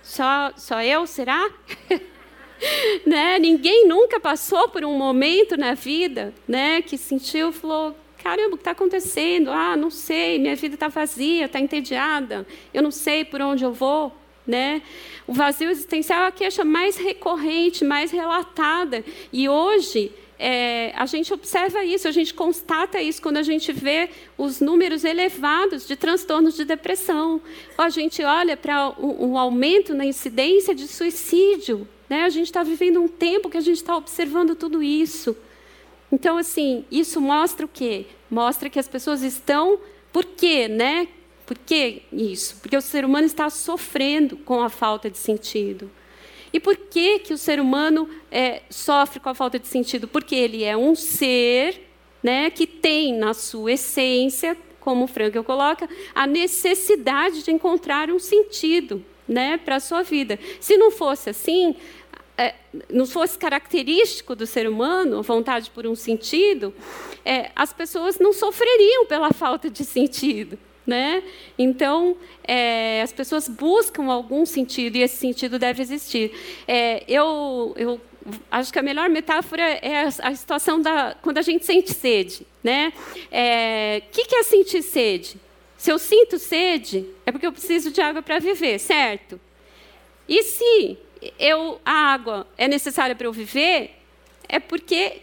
[0.02, 1.50] Só, só eu, será?
[3.06, 3.38] né?
[3.40, 8.62] Ninguém nunca passou por um momento na vida né, que sentiu, falou, caramba, o que
[8.62, 9.52] está acontecendo?
[9.52, 13.74] Ah, não sei, minha vida está vazia, está entediada, eu não sei por onde eu
[13.74, 14.14] vou.
[14.46, 14.82] Né?
[15.26, 19.04] O vazio existencial é a queixa mais recorrente, mais relatada.
[19.34, 24.10] E hoje, é, a gente observa isso, a gente constata isso quando a gente vê
[24.38, 27.42] os números elevados de transtornos de depressão.
[27.78, 31.88] A gente olha para o, o, aumento na incidência de suicídio.
[32.10, 32.24] Né?
[32.24, 35.36] A gente está vivendo um tempo que a gente está observando tudo isso.
[36.12, 38.06] Então, assim, isso mostra o quê?
[38.30, 39.80] Mostra que as pessoas estão.
[40.12, 40.68] Por quê?
[40.68, 41.08] Né?
[41.46, 42.58] Por que isso?
[42.62, 45.90] Porque o ser humano está sofrendo com a falta de sentido.
[46.52, 50.08] E por que, que o ser humano é, sofre com a falta de sentido?
[50.08, 51.82] Porque ele é um ser
[52.24, 58.20] né, que tem na sua essência, como o Frankel coloca, a necessidade de encontrar um
[58.20, 60.40] sentido né, para a sua vida.
[60.60, 61.76] Se não fosse assim,
[62.38, 62.56] é,
[62.90, 66.74] não fosse característico do ser humano, a vontade por um sentido,
[67.24, 70.58] é, as pessoas não sofreriam pela falta de sentido.
[70.86, 71.24] Né?
[71.58, 76.32] Então, é, as pessoas buscam algum sentido e esse sentido deve existir.
[76.68, 78.00] É, eu, eu
[78.52, 82.94] acho que a melhor metáfora é a, situação da quando a gente sente sede, né?
[83.32, 85.40] É, que, que é sentir sede?
[85.78, 89.40] Se eu sinto sede, é porque eu preciso de água para viver, certo?
[90.28, 90.98] E se
[91.40, 93.96] eu, a água é necessária para eu viver,
[94.48, 95.22] é porque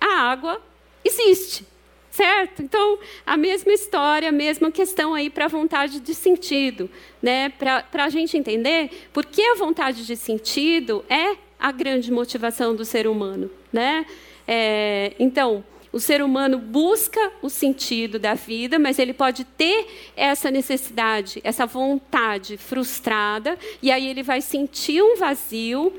[0.00, 0.60] a água
[1.04, 1.64] existe,
[2.10, 2.62] certo?
[2.62, 6.90] Então, a mesma história, a mesma questão aí para a vontade de sentido,
[7.22, 7.50] né?
[7.50, 12.84] Para a gente entender por que a vontade de sentido é a grande motivação do
[12.84, 14.04] ser humano, né?
[14.46, 19.86] É, então, o ser humano busca o sentido da vida, mas ele pode ter
[20.16, 25.92] essa necessidade, essa vontade frustrada, e aí ele vai sentir um vazio,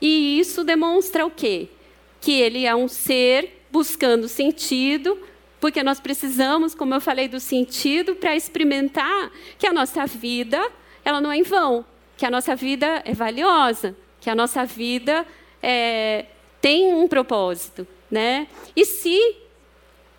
[0.00, 1.68] e isso demonstra o quê?
[2.20, 5.18] Que ele é um ser buscando sentido,
[5.60, 10.60] porque nós precisamos, como eu falei, do sentido para experimentar que a nossa vida
[11.04, 11.84] ela não é em vão,
[12.16, 15.26] que a nossa vida é valiosa, que a nossa vida
[15.62, 16.26] é,
[16.60, 17.86] tem um propósito.
[18.10, 18.46] Né?
[18.74, 19.36] E se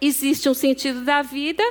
[0.02, 1.64] existe um sentido da vida,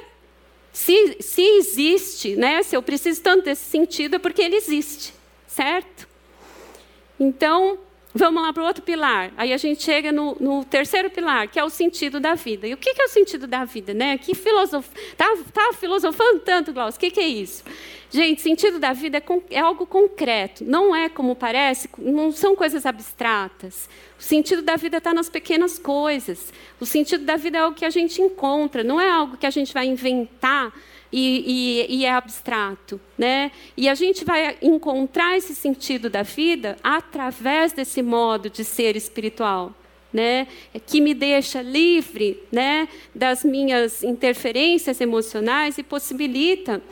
[0.72, 2.62] se, se existe, né?
[2.62, 5.14] se eu preciso tanto desse sentido, é porque ele existe,
[5.46, 6.08] certo?
[7.18, 7.78] Então,
[8.14, 9.32] vamos lá para o outro pilar.
[9.36, 12.66] Aí a gente chega no, no, terceiro pilar, que é o sentido da vida.
[12.66, 13.94] E o que é o sentido da vida?
[13.94, 14.18] Né?
[14.18, 14.88] Que filosof...
[15.16, 17.64] tá, tá filosofando tanto, Glaucio, o que, que é isso?
[18.10, 22.86] Gente, sentido da vida é, é algo concreto, não é como parece, não são coisas
[22.86, 23.88] abstratas.
[24.18, 26.52] O sentido da vida está nas pequenas coisas.
[26.80, 29.50] O sentido da vida é algo que a gente encontra, não é algo que a
[29.50, 30.72] gente vai inventar
[31.12, 33.00] e, e, e, é abstrato.
[33.16, 33.50] Né?
[33.76, 39.72] E a gente vai encontrar esse sentido da vida através desse modo de ser espiritual.
[40.12, 40.46] Né?
[40.86, 42.88] Que me deixa livre né?
[43.14, 46.82] das minhas interferências emocionais e possibilita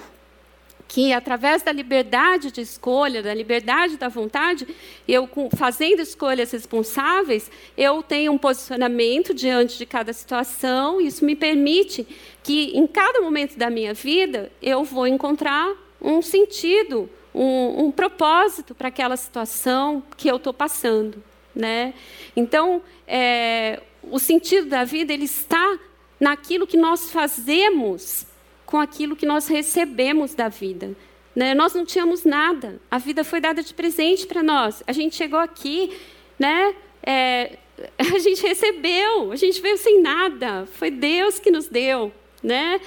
[0.88, 4.66] que através da liberdade de escolha, da liberdade da vontade,
[5.06, 11.00] eu fazendo escolhas responsáveis, eu tenho um posicionamento diante de cada situação.
[11.00, 12.06] Isso me permite
[12.46, 18.72] que em cada momento da minha vida eu vou encontrar um sentido, um, um propósito
[18.72, 21.20] para aquela situação que eu estou passando,
[21.52, 21.92] né?
[22.36, 25.76] Então, é, o sentido da vida ele está
[26.20, 28.24] naquilo que nós fazemos
[28.64, 30.94] com aquilo que nós recebemos da vida.
[31.34, 31.52] Né?
[31.52, 34.84] Nós não tínhamos nada, a vida foi dada de presente para nós.
[34.86, 35.98] A gente chegou aqui,
[36.38, 36.76] né?
[37.02, 37.58] É,
[37.98, 42.12] a gente recebeu, a gente veio sem nada, foi Deus que nos deu.
[42.46, 42.80] Né?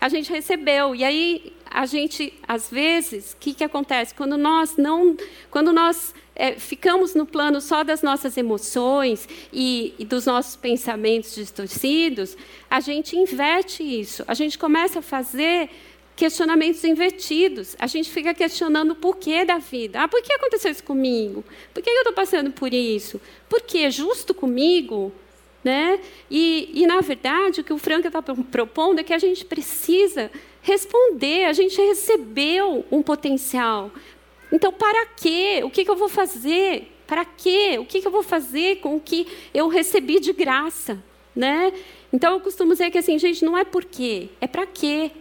[0.00, 0.94] A gente recebeu.
[0.94, 4.14] E aí a gente, às vezes, o que, que acontece?
[4.14, 5.14] Quando nós não,
[5.50, 11.34] quando nós é, ficamos no plano só das nossas emoções e, e, dos nossos pensamentos
[11.34, 12.38] distorcidos,
[12.70, 14.24] a gente inverte isso.
[14.26, 15.68] A gente começa a fazer
[16.16, 17.76] questionamentos invertidos.
[17.78, 20.02] A gente fica questionando o porquê da vida.
[20.02, 21.44] Ah, por que aconteceu isso comigo?
[21.74, 23.20] Por que eu estou passando por isso?
[23.46, 25.12] Por que é justo comigo?
[25.64, 26.00] Né?
[26.28, 30.30] E, e, na verdade, o que o Franca está propondo é que a gente precisa
[30.60, 31.44] responder.
[31.44, 33.90] A gente recebeu um potencial.
[34.52, 35.60] Então, para quê?
[35.64, 36.92] O que, que eu vou fazer?
[37.06, 37.78] Para quê?
[37.78, 41.02] O que, que eu vou fazer com o que eu recebi de graça?
[41.34, 41.72] Né?
[42.12, 45.12] Então, eu costumo dizer que assim, gente, não é por quê, é para quê.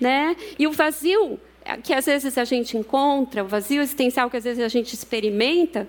[0.00, 0.34] Né?
[0.58, 1.38] E o vazio
[1.82, 5.86] que às vezes a gente encontra, o vazio existencial que às vezes a gente experimenta,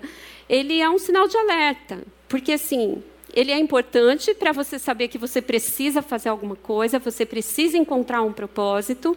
[0.48, 2.02] ele é um sinal de alerta.
[2.28, 3.02] Porque, assim,
[3.32, 8.22] ele é importante para você saber que você precisa fazer alguma coisa, você precisa encontrar
[8.22, 9.16] um propósito,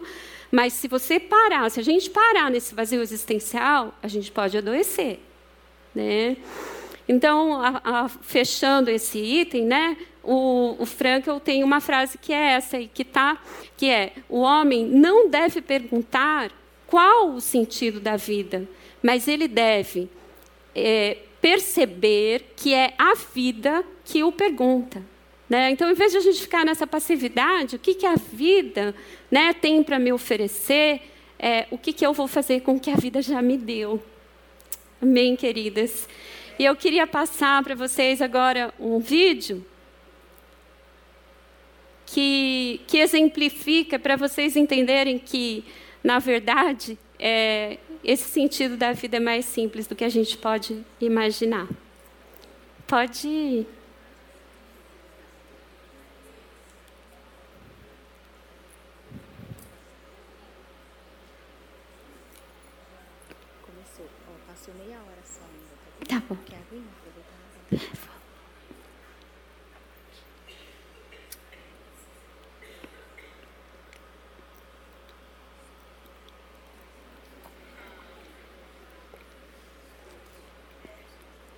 [0.50, 5.18] mas se você parar, se a gente parar nesse vazio existencial, a gente pode adoecer.
[5.94, 6.36] Né?
[7.08, 12.52] Então, a, a, fechando esse item, né, o, o Frankl tem uma frase que é
[12.52, 13.40] essa aí, que tá,
[13.76, 16.50] que é: o homem não deve perguntar
[16.86, 18.68] qual o sentido da vida,
[19.02, 20.08] mas ele deve
[20.74, 25.02] é, perceber que é a vida que o pergunta.
[25.48, 25.70] Né?
[25.70, 28.94] Então, em vez de a gente ficar nessa passividade, o que, que a vida
[29.30, 31.02] né, tem para me oferecer,
[31.38, 34.02] é, o que, que eu vou fazer com o que a vida já me deu.
[35.02, 36.08] Amém, queridas?
[36.58, 39.64] E eu queria passar para vocês agora um vídeo
[42.06, 45.64] que, que exemplifica para vocês entenderem que,
[46.02, 50.80] na verdade, é, esse sentido da vida é mais simples do que a gente pode
[51.00, 51.68] imaginar.
[52.86, 53.75] Pode ir.
[66.16, 66.36] Tá bom.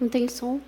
[0.00, 0.60] Não tem som?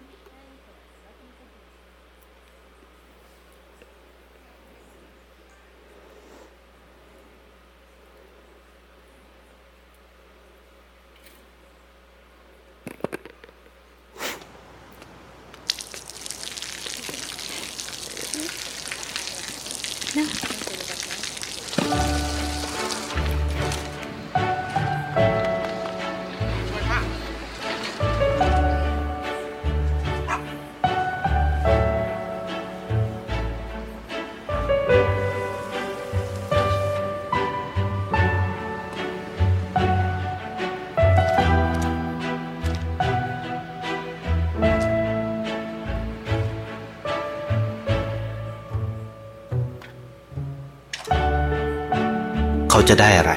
[52.91, 53.35] จะได้อะไร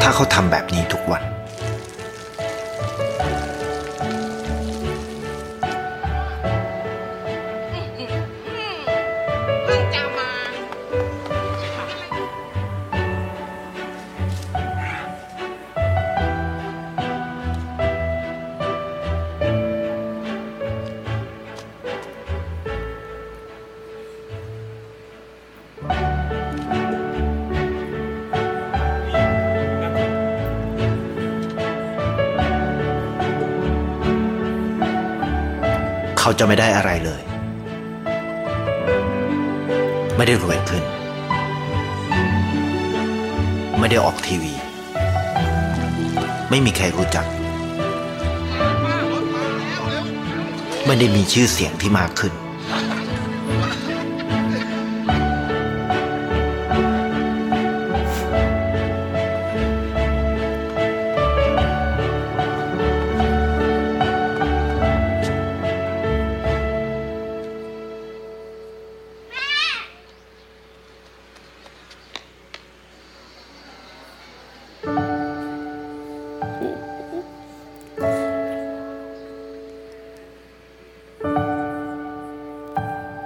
[0.00, 1.22] ถ้าเขาทำแบบนี้ทุกวัน
[36.42, 37.22] จะไม่ได้อะไรเลย
[40.16, 40.84] ไม่ได้รวยขึ้น
[43.78, 44.54] ไม่ได้ออกทีวี
[46.50, 47.26] ไม่มีใครรู้จัก
[50.86, 52.32] ไม่ได้มีชื่อเสียงที่มากขึ้น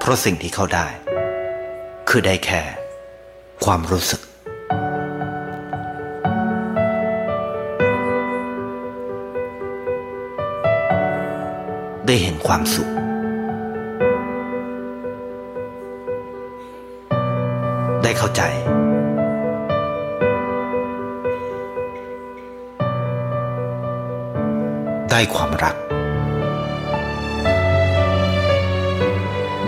[0.05, 0.86] เพราะสิ่งที่เขาได้
[2.09, 2.62] คือได้แค่
[3.64, 4.20] ความรู้สึก
[12.07, 12.90] ได้เห็นความสุข
[18.02, 18.42] ได้เข้าใจ
[25.11, 25.76] ได้ความรัก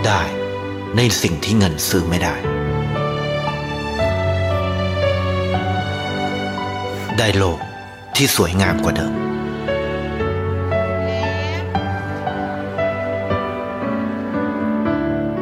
[0.07, 0.23] ได้
[0.97, 2.35] ในสิ่งที่เงินซื้อไม่ได้
[7.17, 7.59] ได้โลก
[8.15, 9.13] ที่สวยงามกว่าเดิม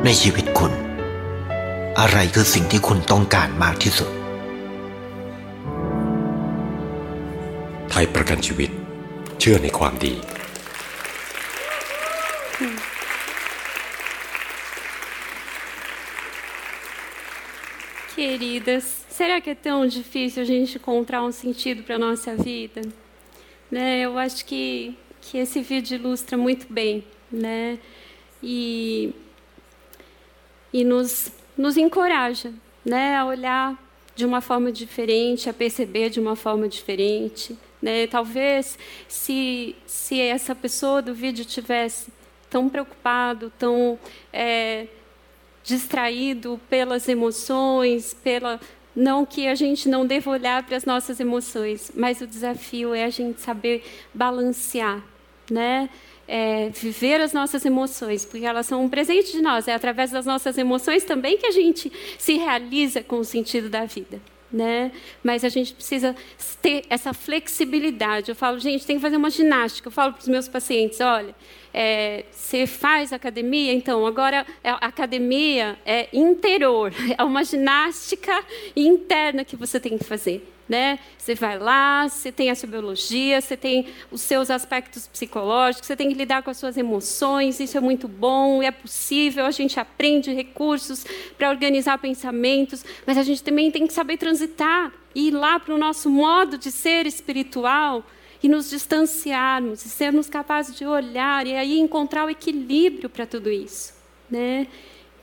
[0.05, 0.73] ในชีวิตคุณ
[1.99, 4.09] อะไรคือสิ่งที่คุณต้องการมากที่สุด
[7.89, 8.69] ไทยประกันชีวิต
[9.39, 10.15] เชื่อในความดี
[19.45, 22.81] que é tão difícil a gente encontrar um sentido para a nossa vida?
[23.69, 24.01] Né?
[24.01, 27.03] Eu acho que, que esse vídeo ilustra muito bem.
[27.31, 27.77] Né?
[28.41, 29.13] E,
[30.73, 32.51] e nos, nos encoraja
[32.83, 33.15] né?
[33.17, 33.79] a olhar
[34.15, 37.55] de uma forma diferente, a perceber de uma forma diferente.
[37.79, 38.07] Né?
[38.07, 42.11] Talvez se, se essa pessoa do vídeo tivesse
[42.49, 43.99] tão preocupado, tão
[44.33, 44.87] é,
[45.65, 48.59] distraído pelas emoções, pela
[48.95, 53.03] não que a gente não deva olhar para as nossas emoções, mas o desafio é
[53.03, 53.83] a gente saber
[54.13, 55.03] balancear,
[55.49, 55.89] né?
[56.27, 59.67] É, viver as nossas emoções, porque elas são um presente de nós.
[59.67, 63.85] É através das nossas emoções também que a gente se realiza com o sentido da
[63.85, 64.19] vida.
[64.55, 64.93] Né?
[65.21, 66.15] Mas a gente precisa
[66.61, 68.29] ter essa flexibilidade.
[68.29, 69.89] Eu falo, gente, tem que fazer uma ginástica.
[69.89, 71.35] Eu falo para os meus pacientes, olha,
[71.73, 78.31] é, você faz academia, então agora é, a academia é interior, é uma ginástica
[78.73, 80.54] interna que você tem que fazer.
[80.67, 80.97] Né?
[81.15, 85.95] Você vai lá, você tem a sua biologia, você tem os seus aspectos psicológicos, você
[85.95, 89.79] tem que lidar com as suas emoções, isso é muito bom, é possível, a gente
[89.79, 91.05] aprende recursos
[91.37, 95.75] para organizar pensamentos, mas a gente também tem que saber transitar e ir lá para
[95.75, 98.03] o nosso modo de ser espiritual,
[98.45, 103.49] e nos distanciarmos, e sermos capazes de olhar e aí encontrar o equilíbrio para tudo
[103.49, 103.93] isso,
[104.29, 104.67] né?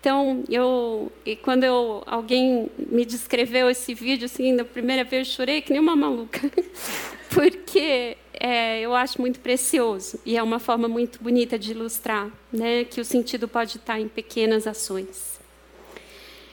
[0.03, 5.62] Então, eu, quando eu, alguém me descreveu esse vídeo, assim, da primeira vez, eu chorei
[5.62, 6.40] que nem uma maluca,
[7.30, 12.82] porque é, eu acho muito precioso e é uma forma muito bonita de ilustrar, né,
[12.82, 15.38] que o sentido pode estar em pequenas ações.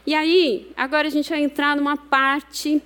[0.06, 2.80] E aí, agora a gente vai entrar numa parte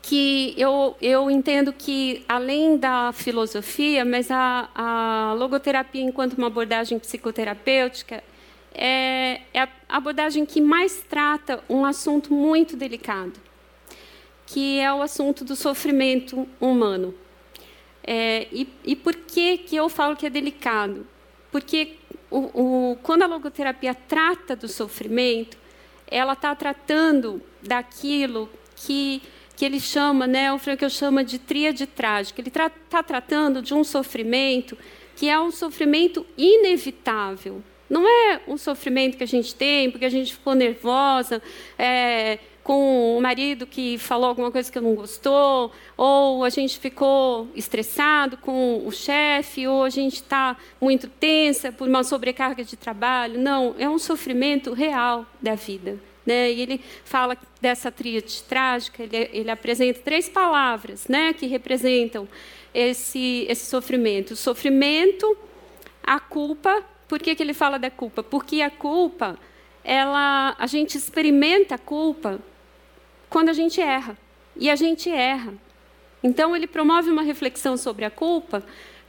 [0.00, 6.98] que eu, eu entendo que, além da filosofia, mas a, a logoterapia, enquanto uma abordagem
[6.98, 8.24] psicoterapêutica,
[8.78, 13.32] é, é a abordagem que mais trata um assunto muito delicado,
[14.46, 17.14] que é o assunto do sofrimento humano.
[18.02, 21.06] É, e, e por que, que eu falo que é delicado?
[21.50, 21.96] Porque
[22.30, 25.58] o, o, quando a logoterapia trata do sofrimento,
[26.06, 29.20] ela está tratando daquilo que
[29.58, 32.40] que ele chama, né, o Frankel chama de tríade trágica.
[32.40, 34.78] Ele está tra tratando de um sofrimento
[35.16, 37.60] que é um sofrimento inevitável.
[37.88, 41.42] Não é um sofrimento que a gente tem porque a gente ficou nervosa
[41.78, 47.48] é, com o marido que falou alguma coisa que não gostou, ou a gente ficou
[47.54, 53.40] estressado com o chefe, ou a gente está muito tensa por uma sobrecarga de trabalho.
[53.40, 55.98] Não, é um sofrimento real da vida.
[56.26, 56.52] Né?
[56.52, 62.28] E ele fala dessa tríade trágica, ele, ele apresenta três palavras né, que representam
[62.74, 64.32] esse, esse sofrimento.
[64.32, 65.38] O sofrimento,
[66.02, 66.84] a culpa.
[67.08, 68.22] Por que, que ele fala da culpa?
[68.22, 69.38] Porque a culpa,
[69.82, 72.38] ela, a gente experimenta a culpa
[73.30, 74.16] quando a gente erra.
[74.54, 75.54] E a gente erra.
[76.22, 78.62] Então, ele promove uma reflexão sobre a culpa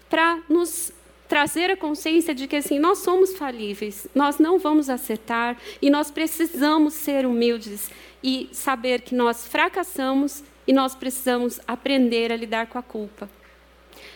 [0.09, 0.93] para nos
[1.27, 6.09] trazer a consciência de que assim nós somos falíveis, nós não vamos acertar e nós
[6.09, 7.91] precisamos ser humildes
[8.23, 13.29] e saber que nós fracassamos e nós precisamos aprender a lidar com a culpa.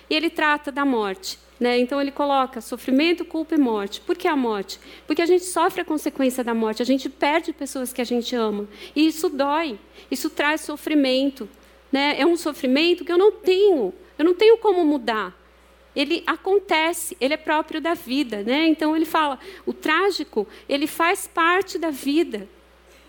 [0.10, 1.38] E ele trata da morte.
[1.64, 1.80] Né?
[1.80, 4.01] Então ele coloca sofrimento, culpa e morte.
[4.01, 4.78] Por que a morte?
[5.07, 8.36] Porque a gente sofre a consequência da morte, a gente perde pessoas que a gente
[8.36, 8.68] ama.
[8.93, 9.80] E isso dói,
[10.11, 11.47] isso traz sofrimento.
[11.89, 12.20] Né?
[12.20, 15.34] É um sofrimento que eu não tenho, eu não tenho como mudar.
[15.95, 18.68] Ele acontece, ele é próprio da vida, né?
[18.68, 22.45] Então ele fala, o trágico, ele faz parte da vida,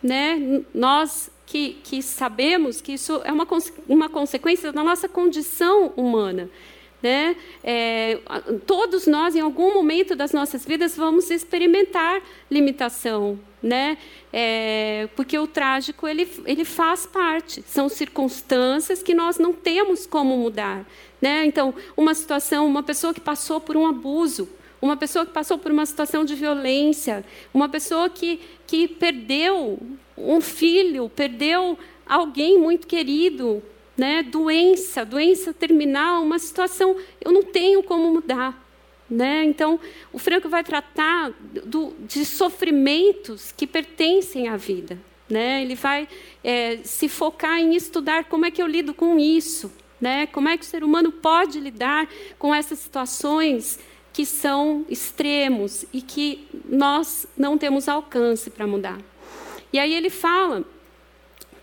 [0.00, 0.62] né?
[0.72, 3.48] Nós que, que sabemos que isso é uma,
[3.88, 6.48] uma consequência da nossa condição humana.
[7.05, 7.36] Né?
[7.62, 8.18] É,
[8.66, 13.98] todos nós, em algum momento das nossas vidas, vamos experimentar limitação, né?
[14.32, 20.34] É, porque o trágico ele, ele faz parte, são circunstâncias que nós não temos como
[20.38, 20.86] mudar.
[21.20, 21.44] Né?
[21.44, 24.48] Então, uma situação, uma pessoa que passou por um abuso,
[24.80, 29.78] uma pessoa que passou por uma situação de violência, uma pessoa que, que perdeu
[30.16, 33.62] um filho, perdeu alguém muito querido,
[33.97, 34.22] né?
[34.22, 38.62] doença, doença terminal, uma situação, eu não tenho como mudar.
[39.09, 39.45] Né?
[39.45, 39.78] Então,
[40.12, 41.32] o Franco vai tratar
[41.64, 44.99] do, de sofrimentos que pertencem à vida.
[45.28, 45.62] Né?
[45.62, 46.09] Ele vai
[46.42, 50.26] é, se focar em estudar como é que eu lido com isso, né?
[50.26, 53.78] como é que o ser humano pode lidar com essas situações
[54.12, 58.99] que são extremos e que nós não temos alcance para mudar.
[59.72, 60.64] E aí ele fala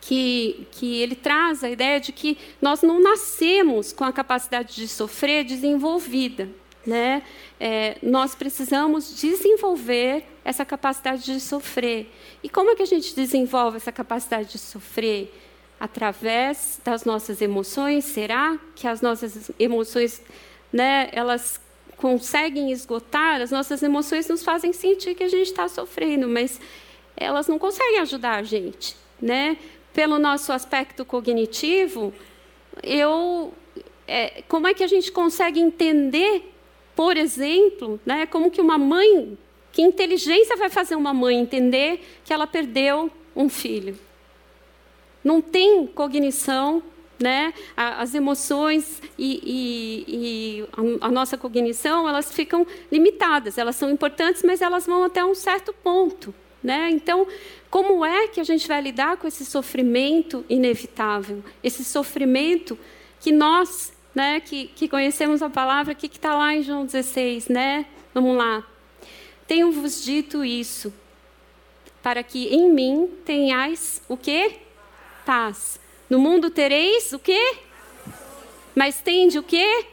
[0.01, 4.87] que, que ele traz a ideia de que nós não nascemos com a capacidade de
[4.87, 6.49] sofrer desenvolvida.
[6.85, 7.21] Né?
[7.59, 12.11] É, nós precisamos desenvolver essa capacidade de sofrer.
[12.41, 15.31] E como é que a gente desenvolve essa capacidade de sofrer?
[15.79, 18.05] Através das nossas emoções.
[18.05, 20.21] Será que as nossas emoções,
[20.73, 21.61] né, elas
[21.97, 23.41] conseguem esgotar?
[23.41, 26.59] As nossas emoções nos fazem sentir que a gente está sofrendo, mas
[27.15, 29.57] elas não conseguem ajudar a gente, né?
[29.93, 32.13] Pelo nosso aspecto cognitivo,
[32.81, 33.53] eu,
[34.07, 36.53] é, como é que a gente consegue entender,
[36.95, 39.37] por exemplo, né, como que uma mãe,
[39.71, 43.97] que inteligência vai fazer uma mãe entender que ela perdeu um filho?
[45.23, 46.81] Não tem cognição,
[47.21, 47.53] né?
[47.77, 53.57] As emoções e, e, e a, nossa cognição, elas ficam limitadas.
[53.57, 56.33] Elas são importantes, mas elas vão até um certo ponto.
[56.63, 56.89] Né?
[56.91, 57.27] Então,
[57.69, 61.43] como é que a gente vai lidar com esse sofrimento inevitável?
[61.63, 62.77] Esse sofrimento
[63.19, 67.85] que nós, né, que, que conhecemos a palavra, que está lá em João 16, né?
[68.13, 68.63] Vamos lá.
[69.47, 70.93] Tenho-vos dito isso,
[72.01, 74.57] para que em mim tenhais o quê?
[75.25, 75.79] Paz.
[76.09, 77.57] No mundo tereis o quê?
[78.75, 79.85] Mas tende o quê?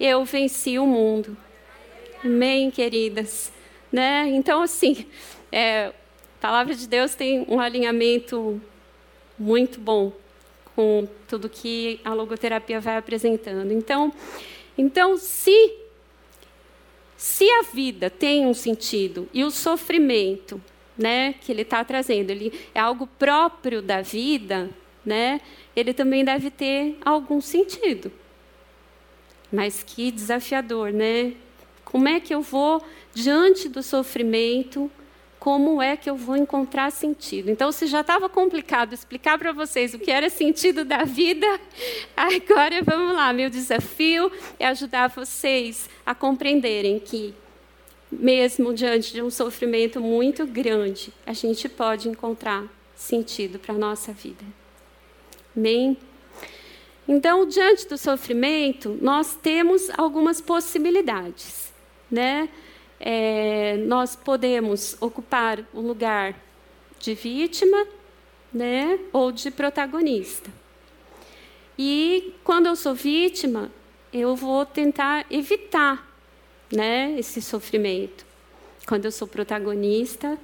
[0.00, 1.36] Eu venci o mundo.
[2.24, 3.51] Amém, queridas.
[3.92, 4.28] Né?
[4.30, 5.06] Então, assim,
[5.50, 5.92] é, a
[6.40, 8.60] palavra de Deus tem um alinhamento
[9.38, 10.12] muito bom
[10.74, 13.72] com tudo que a logoterapia vai apresentando.
[13.72, 14.12] Então,
[14.76, 15.78] então se
[17.16, 20.60] se a vida tem um sentido e o sofrimento,
[20.98, 24.68] né, que ele está trazendo, ele é algo próprio da vida,
[25.04, 25.40] né,
[25.76, 28.10] ele também deve ter algum sentido.
[29.52, 31.34] Mas que desafiador, né?
[31.84, 32.82] Como é que eu vou,
[33.14, 34.90] diante do sofrimento,
[35.42, 37.50] como é que eu vou encontrar sentido?
[37.50, 41.44] Então, se já estava complicado explicar para vocês o que era sentido da vida,
[42.16, 43.32] agora vamos lá.
[43.32, 47.34] Meu desafio é ajudar vocês a compreenderem que,
[48.08, 52.64] mesmo diante de um sofrimento muito grande, a gente pode encontrar
[52.94, 54.44] sentido para a nossa vida.
[55.56, 55.98] Amém?
[57.08, 61.71] Então, diante do sofrimento, nós temos algumas possibilidades
[62.12, 62.48] né?
[63.00, 66.36] É, nós podemos ocupar o lugar
[67.00, 67.86] de vítima,
[68.52, 68.98] né?
[69.12, 70.50] Ou de protagonista.
[71.76, 73.72] E quando eu sou vítima,
[74.12, 76.06] eu vou tentar evitar,
[76.70, 77.18] né?
[77.18, 78.24] Esse sofrimento.
[78.86, 80.38] Quando eu sou protagonista,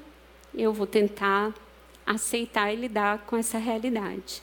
[0.55, 1.55] eu vou tentar
[2.07, 4.43] aceitar e lidar com essa realidade.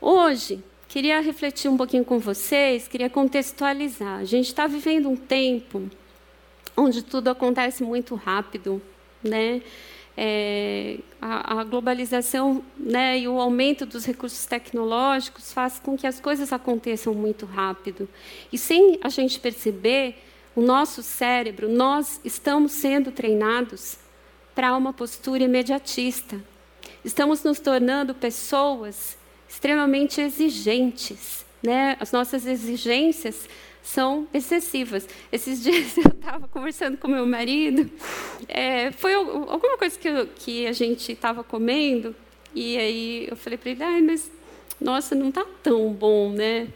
[0.00, 0.62] Hoje,
[0.94, 4.20] queria refletir um pouquinho com vocês, queria contextualizar.
[4.20, 5.90] A gente está vivendo um tempo
[6.76, 8.80] onde tudo acontece muito rápido,
[9.20, 9.60] né?
[10.16, 16.20] É, a, a, globalização né, e o aumento dos recursos tecnológicos faz com que as
[16.20, 18.08] coisas aconteçam muito rápido.
[18.52, 20.16] E sem a gente perceber,
[20.54, 23.98] o nosso cérebro, nós estamos sendo treinados
[24.54, 26.40] para uma postura imediatista.
[27.04, 29.18] Estamos nos tornando pessoas
[29.54, 31.44] extremamente exigentes.
[31.62, 31.96] Né?
[31.98, 33.48] As nossas exigências
[33.82, 35.08] são excessivas.
[35.30, 37.90] Esses dias eu estava conversando com meu marido,
[38.48, 42.14] é, foi alguma coisa que, eu, que a gente estava comendo,
[42.54, 44.30] e aí eu falei para ele, Ai, mas
[44.80, 46.68] nossa, não está tão bom, né?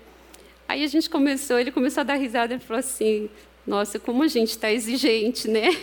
[0.69, 3.31] Aí a gente começou, ele começou a dar risada e falou assim,
[3.69, 5.77] nossa, como a gente está exigente, né?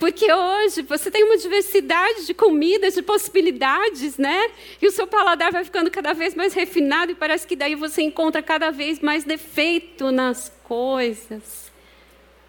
[0.00, 4.50] Porque hoje você tem uma diversidade de comidas, de possibilidades, né?
[4.80, 8.00] E o seu paladar vai ficando cada vez mais refinado e parece que daí você
[8.00, 11.70] encontra cada vez mais defeito nas coisas.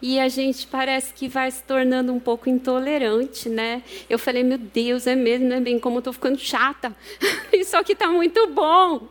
[0.02, 3.84] E a gente parece que vai se tornando um pouco intolerante, né?
[4.10, 6.96] Eu falei, meu Deus, é mesmo, é bem como eu estou ficando chata.
[7.52, 9.10] Isso aqui está muito bom,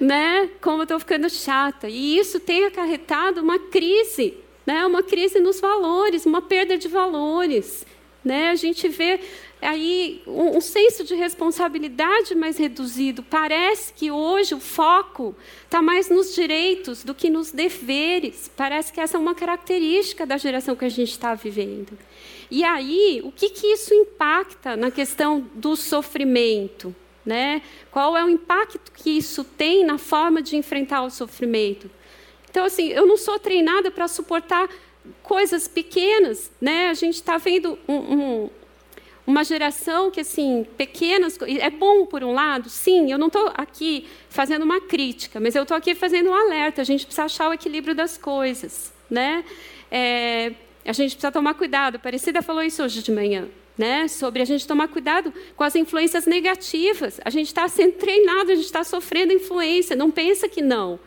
[0.00, 0.50] né?
[0.60, 1.88] Como eu estou ficando chata.
[1.88, 4.84] E isso tem acarretado uma crise né?
[4.86, 7.86] uma crise nos valores, uma perda de valores.
[8.24, 8.50] Né?
[8.50, 9.20] A gente vê
[9.60, 13.22] aí um, um senso de responsabilidade mais reduzido.
[13.22, 15.34] Parece que hoje o foco
[15.64, 18.50] está mais nos direitos do que nos deveres.
[18.56, 21.98] Parece que essa é uma característica da geração que a gente está vivendo.
[22.50, 26.94] E aí, o que, que isso impacta na questão do sofrimento?
[27.24, 27.62] Né?
[27.90, 31.90] Qual é o impacto que isso tem na forma de enfrentar o sofrimento?
[32.52, 34.68] Então, assim, eu não sou treinada para suportar
[35.22, 36.90] coisas pequenas, né?
[36.90, 38.50] A gente está vendo um, um,
[39.26, 41.38] uma geração que, assim, pequenas...
[41.40, 45.62] É bom, por um lado, sim, eu não estou aqui fazendo uma crítica, mas eu
[45.62, 46.82] estou aqui fazendo um alerta.
[46.82, 49.46] A gente precisa achar o equilíbrio das coisas, né?
[49.90, 50.52] É,
[50.84, 51.96] a gente precisa tomar cuidado.
[51.96, 53.48] A Parecida falou isso hoje de manhã.
[53.78, 57.18] Né, sobre a gente tomar cuidado com as influências negativas.
[57.24, 59.96] A gente está sendo treinado, a gente está sofrendo influência.
[59.96, 61.00] Não pensa que não.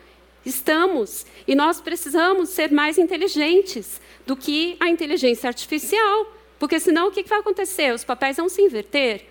[0.46, 1.26] Estamos.
[1.48, 6.34] E nós precisamos ser mais inteligentes do que a inteligência artificial.
[6.60, 7.94] Porque senão o que vai acontecer?
[7.94, 9.26] Os papéis vão se inverter.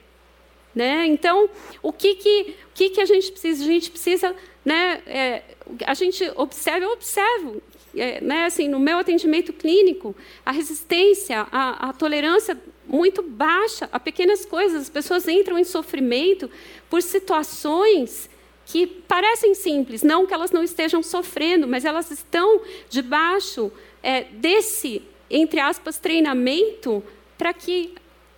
[0.75, 1.07] Né?
[1.07, 1.49] Então,
[1.81, 3.63] o que, que, o que, que a gente precisa?
[3.63, 4.35] A gente precisa,
[4.65, 5.43] né, é,
[5.87, 7.63] a gente observa, eu observo,
[7.95, 14.01] é, né, assim, no meu atendimento clínico, a resistência, a, a tolerância muito baixa a
[14.01, 14.83] pequenas coisas.
[14.83, 16.51] As pessoas entram em sofrimento
[16.91, 18.29] por situações
[18.67, 23.71] que parecem simples, não que elas não estejam sofrendo, mas elas estão debaixo
[24.03, 27.03] é, desse, entre aspas, treinamento
[27.37, 27.95] para que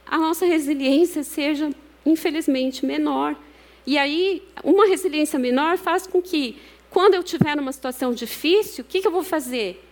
[0.07, 1.71] a nossa resiliência seja,
[2.05, 3.37] infelizmente, menor.
[3.87, 6.57] E aí, uma resiliência menor faz com que,
[6.91, 9.83] quando eu estiver numa situação difícil, o que, que eu vou fazer?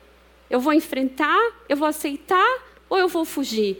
[0.51, 3.79] Eu vou enfrentar, eu vou aceitar ou eu vou fugir?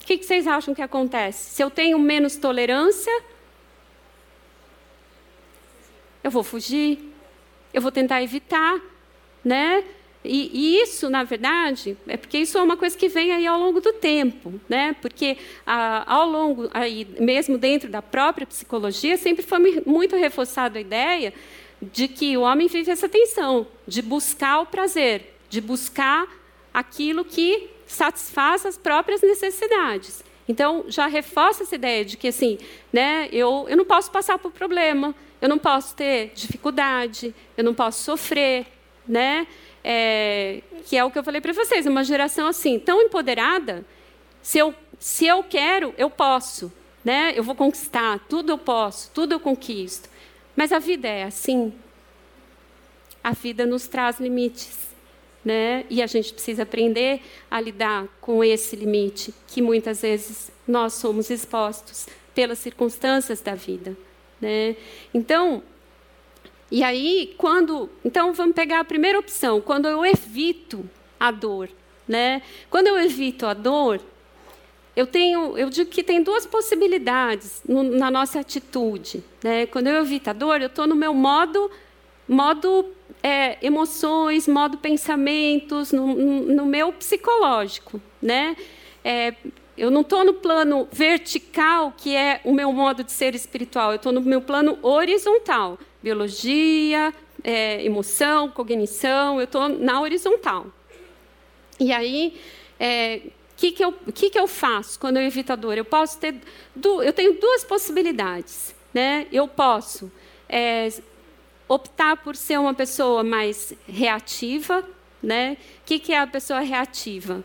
[0.00, 1.50] O que, que vocês acham que acontece?
[1.50, 3.12] Se eu tenho menos tolerância,
[6.26, 6.98] eu vou fugir,
[7.72, 8.80] eu vou tentar evitar,
[9.44, 9.84] né?
[10.24, 13.60] E, e, isso, na verdade, é porque isso é uma coisa que vem aí ao
[13.60, 14.96] longo do tempo, né?
[15.00, 20.80] Porque a, ao longo, aí, mesmo dentro da própria psicologia, sempre foi muito reforçada a
[20.80, 21.32] ideia
[21.80, 26.26] de que o homem vive essa tensão de buscar o prazer, de buscar
[26.74, 30.24] aquilo que satisfaz as próprias necessidades.
[30.48, 32.58] Então, já reforça essa ideia de que, assim,
[32.92, 37.74] né, eu, eu não posso passar por problema, eu não posso ter dificuldade, eu não
[37.74, 38.66] posso sofrer,
[39.06, 39.46] né?
[39.84, 43.84] É, que é o que eu falei para vocês, uma geração assim tão empoderada.
[44.42, 46.72] Se eu, se eu quero, eu posso,
[47.04, 47.32] né?
[47.36, 50.08] Eu vou conquistar, tudo eu posso, tudo eu conquisto.
[50.56, 51.72] Mas a vida é assim.
[53.22, 54.88] A vida nos traz limites,
[55.44, 55.84] né?
[55.90, 57.20] E a gente precisa aprender
[57.50, 63.96] a lidar com esse limite que muitas vezes nós somos expostos pelas circunstâncias da vida.
[64.40, 64.76] Né?
[65.14, 65.62] Então,
[66.70, 67.88] e aí, quando.
[68.04, 71.68] Então, vamos pegar a primeira opção, quando eu evito a dor.
[72.08, 72.42] Né?
[72.70, 74.00] Quando eu evito a dor,
[74.94, 79.22] eu tenho, eu digo que tem duas possibilidades no, na nossa atitude.
[79.42, 79.66] Né?
[79.66, 81.70] Quando eu evito a dor, eu estou no meu modo,
[82.28, 82.86] modo
[83.22, 88.00] é, emoções, modo pensamentos, no, no meu psicológico.
[88.22, 88.56] Né?
[89.04, 89.34] É,
[89.76, 93.90] eu não estou no plano vertical, que é o meu modo de ser espiritual.
[93.90, 95.78] Eu estou no meu plano horizontal.
[96.02, 97.12] Biologia,
[97.44, 99.38] é, emoção, cognição.
[99.38, 100.66] Eu estou na horizontal.
[101.78, 102.40] E aí,
[102.80, 103.20] é,
[103.56, 105.76] que, que, eu, que, que eu faço quando eu evito a dor?
[105.76, 106.34] Eu posso ter,
[106.82, 109.26] eu tenho duas possibilidades, né?
[109.30, 110.10] Eu posso
[110.48, 110.88] é,
[111.68, 114.86] optar por ser uma pessoa mais reativa,
[115.22, 115.56] né?
[115.82, 117.44] O que, que é a pessoa reativa?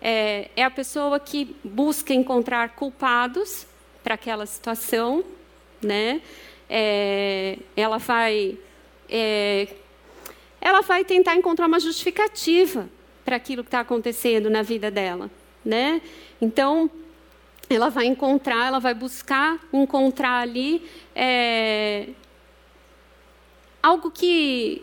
[0.00, 3.66] É, é a pessoa que busca encontrar culpados
[4.02, 5.24] para aquela situação,
[5.82, 6.22] né?
[6.68, 8.56] É, ela vai
[9.08, 9.68] é,
[10.60, 12.88] ela vai tentar encontrar uma justificativa
[13.24, 15.30] para aquilo que está acontecendo na vida dela,
[15.64, 16.00] né?
[16.40, 16.90] Então
[17.68, 20.84] ela vai encontrar, ela vai buscar encontrar ali
[21.14, 22.08] é,
[23.82, 24.82] algo que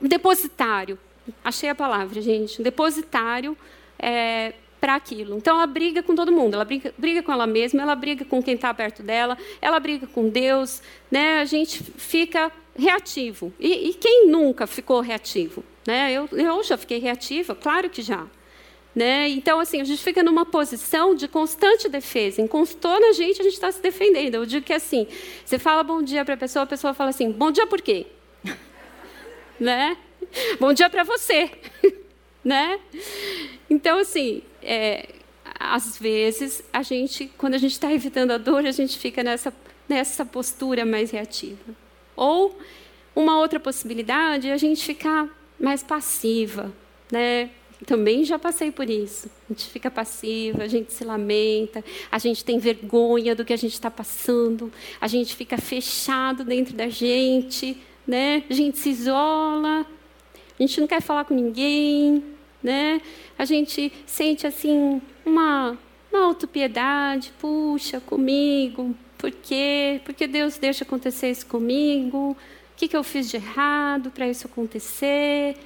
[0.00, 0.98] depositário,
[1.44, 3.56] achei a palavra, gente, depositário
[4.02, 5.36] é, para aquilo.
[5.36, 8.42] Então ela briga com todo mundo, ela briga, briga, com ela mesma, ela briga com
[8.42, 11.40] quem está perto dela, ela briga com Deus, né?
[11.40, 13.52] A gente fica reativo.
[13.60, 15.62] E, e quem nunca ficou reativo?
[15.86, 16.12] Né?
[16.12, 18.26] Eu, eu já fiquei reativa, claro que já.
[18.94, 19.28] Né?
[19.28, 22.42] Então, assim, a gente fica numa posição de constante defesa.
[22.42, 24.34] Encostou na gente, a gente está se defendendo.
[24.34, 25.06] Eu digo que assim,
[25.44, 28.06] você fala bom dia para a pessoa, a pessoa fala assim, bom dia por quê?
[29.60, 29.96] né?
[30.58, 31.50] Bom dia para você.
[32.44, 32.78] né?
[33.70, 35.08] Então, assim, é,
[35.58, 39.52] às vezes, a gente, quando a gente está evitando a dor, a gente fica nessa,
[39.88, 41.74] nessa postura mais reativa.
[42.16, 42.58] Ou
[43.14, 45.28] uma outra possibilidade é a gente ficar
[45.58, 46.72] mais passiva,
[47.10, 47.50] né?
[47.86, 49.28] Também já passei por isso.
[49.48, 53.56] A gente fica passiva, a gente se lamenta, a gente tem vergonha do que a
[53.56, 57.76] gente está passando, a gente fica fechado dentro da gente,
[58.06, 58.44] né?
[58.48, 59.86] A gente se isola,
[60.58, 62.22] a gente não quer falar com ninguém,
[62.62, 63.00] né?
[63.38, 65.76] A gente sente assim uma,
[66.12, 70.00] uma autopiedade, puxa, comigo, por quê?
[70.04, 72.32] Porque Deus deixa acontecer isso comigo?
[72.32, 72.36] O
[72.76, 75.56] que, que eu fiz de errado para isso acontecer?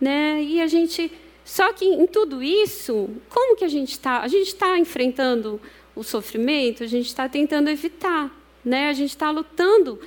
[0.00, 0.42] Né?
[0.42, 1.12] E a gente.
[1.44, 4.22] Só que em tudo isso, como que a gente está?
[4.22, 5.60] A gente está enfrentando
[5.94, 8.28] o sofrimento, a gente está tentando evitar.
[8.64, 8.88] Né?
[8.88, 10.00] A gente está lutando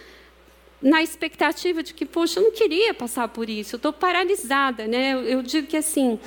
[0.82, 4.88] na expectativa de que, poxa, eu não queria passar por isso, eu estou paralisada.
[4.88, 5.14] Né?
[5.14, 6.20] Eu, eu digo que assim,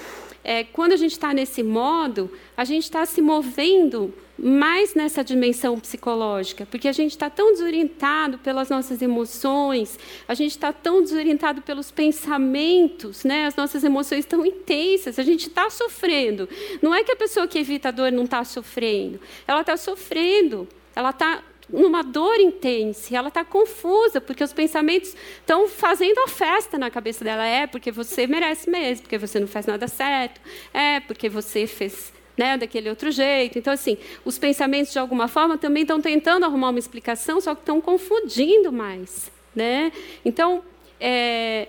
[0.44, 5.78] é, quando a gente está nesse modo, a gente está se movendo mais nessa dimensão
[5.78, 11.62] psicológica, porque a gente está tão desorientado pelas nossas emoções, a gente está tão desorientado
[11.62, 13.46] pelos pensamentos, né?
[13.46, 16.48] as nossas emoções estão intensas, a gente está sofrendo.
[16.80, 20.66] Não é que a pessoa que evita a dor não está sofrendo, ela está sofrendo,
[20.96, 21.42] ela está
[21.72, 27.24] numa dor intensa, ela está confusa, porque os pensamentos estão fazendo a festa na cabeça
[27.24, 27.44] dela.
[27.46, 30.40] É porque você merece mesmo, porque você não faz nada certo,
[30.74, 33.58] é porque você fez né, daquele outro jeito.
[33.58, 37.62] Então, assim, os pensamentos, de alguma forma, também estão tentando arrumar uma explicação, só que
[37.62, 39.30] estão confundindo mais.
[39.54, 39.92] Né?
[40.24, 40.62] Então,
[41.00, 41.68] é,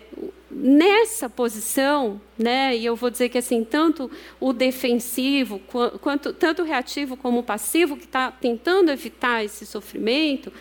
[0.56, 5.60] nessa posição, né, e eu vou dizer que assim tanto o defensivo
[6.02, 10.52] quanto tanto o reativo como o passivo que está tentando evitar esse sofrimento,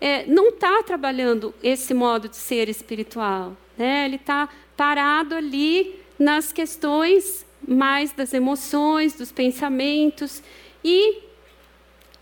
[0.00, 4.06] é, não está trabalhando esse modo de ser espiritual, né?
[4.06, 10.42] Ele está parado ali nas questões mais das emoções, dos pensamentos
[10.82, 11.22] e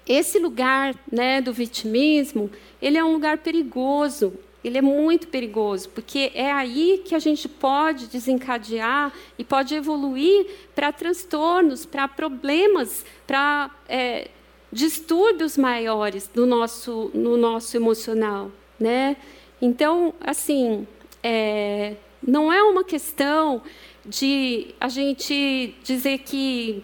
[0.09, 2.51] esse lugar, né, do vitimismo,
[2.81, 4.33] ele é um lugar perigoso,
[4.63, 10.47] ele é muito perigoso, porque é aí que a gente pode desencadear e pode evoluir
[10.75, 14.29] para transtornos, para problemas, para é,
[14.73, 18.51] distúrbios maiores no nosso, no nosso emocional.
[18.79, 19.17] Né?
[19.63, 20.87] Então, assim,
[21.23, 21.95] é,
[22.27, 23.63] não é uma questão
[24.05, 26.83] de a gente dizer que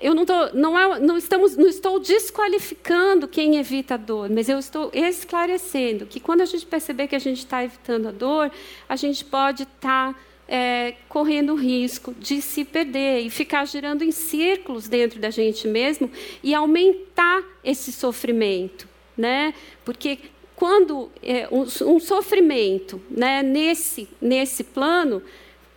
[0.00, 4.48] eu não, tô, não, é, não, estamos, não estou desqualificando quem evita a dor, mas
[4.48, 8.50] eu estou esclarecendo que quando a gente perceber que a gente está evitando a dor,
[8.88, 14.02] a gente pode estar tá, é, correndo o risco de se perder e ficar girando
[14.02, 16.10] em círculos dentro da gente mesmo
[16.42, 19.54] e aumentar esse sofrimento, né?
[19.84, 20.18] Porque
[20.56, 21.62] quando é, um,
[21.94, 25.22] um sofrimento, né, nesse nesse plano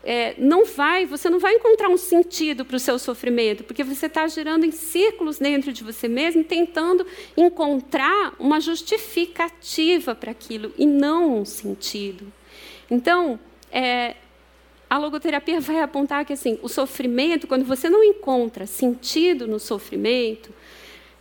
[0.03, 4.07] é, não vai, você não vai encontrar um sentido para o seu sofrimento, porque você
[4.07, 7.05] está girando em círculos dentro de você mesmo, tentando
[7.37, 12.31] encontrar uma justificativa para aquilo e não um sentido.
[12.89, 13.39] Então,
[13.71, 14.15] é,
[14.89, 20.51] a logoterapia vai apontar que assim, o sofrimento, quando você não encontra sentido no sofrimento,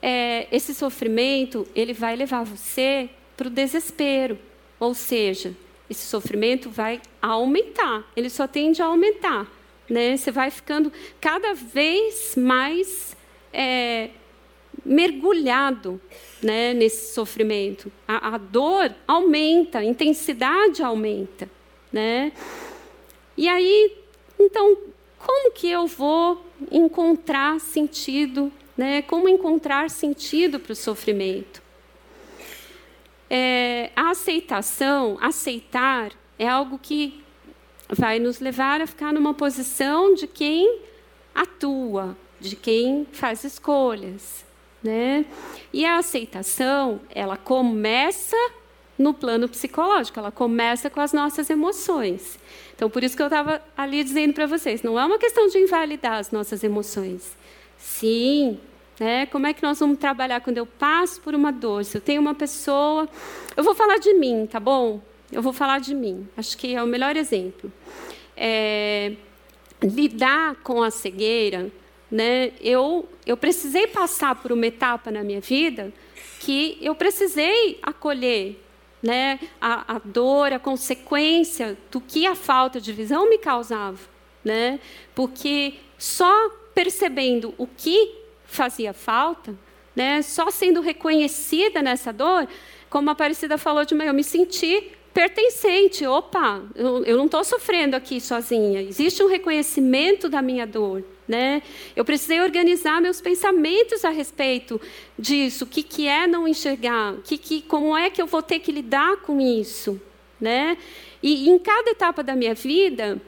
[0.03, 4.39] é, esse sofrimento ele vai levar você para o desespero,
[4.79, 5.55] ou seja,
[5.91, 9.51] esse sofrimento vai aumentar, ele só tende a aumentar.
[9.89, 10.17] Né?
[10.17, 13.17] Você vai ficando cada vez mais
[13.53, 14.11] é,
[14.85, 16.01] mergulhado
[16.41, 17.91] né, nesse sofrimento.
[18.07, 21.51] A, a, dor aumenta, a intensidade aumenta.
[21.93, 22.33] Né?
[23.37, 23.97] E aí,
[24.39, 24.77] então,
[25.19, 29.03] como que eu vou encontrar sentido, né?
[29.03, 31.60] Como encontrar sentido para o sofrimento?
[33.31, 37.23] É, a aceitação, aceitar, é algo que
[37.89, 40.81] vai nos levar a ficar numa posição de quem
[41.35, 44.45] atua, de quem faz escolhas,
[44.83, 45.25] né?
[45.73, 48.37] E a aceitação, ela começa
[48.99, 52.39] no plano psicológico, ela começa com as nossas emoções.
[52.75, 55.59] Então, por isso que eu estava ali dizendo para vocês, não é uma questão de
[55.59, 57.37] invalidar as nossas emoções.
[57.79, 58.59] Sim,
[59.01, 59.25] né?
[59.27, 61.85] Como é que nós vamos trabalhar quando eu passo por uma dor?
[61.87, 63.09] Se eu tenho uma pessoa,
[63.57, 65.01] eu vou falar de mim, tá bom?
[65.33, 66.29] Eu vou falar de mim.
[66.37, 67.73] Acho que é o melhor exemplo.
[68.37, 69.15] É,
[69.83, 71.73] lidar com a cegueira,
[72.11, 72.53] né?
[72.61, 75.93] Eu eu precisei passar por uma etapa na minha vida
[76.41, 78.61] que eu precisei acolher
[79.03, 83.99] né, a, a, dor, a consequência do que a falta de visão me causava.
[84.45, 84.81] Né?
[85.15, 88.20] Porque só percebendo o que
[88.51, 89.55] fazia falta,
[89.95, 92.49] né, só sendo reconhecida nessa dor,
[92.89, 96.07] como a Aparecida falou de manhã, eu me senti pertencente.
[96.07, 98.83] Opa, eu, eu não estou sofrendo aqui sozinha.
[98.83, 101.05] Existe um reconhecimento da minha dor.
[101.27, 101.63] Né?
[101.95, 104.81] Eu precisei organizar meus pensamentos a respeito
[105.17, 105.65] disso.
[105.65, 107.15] O que, que é não enxergar?
[107.23, 110.01] Que, que, como é que eu vou ter que lidar com isso?
[110.41, 110.77] Né?
[111.23, 113.21] E, e em cada etapa da minha vida,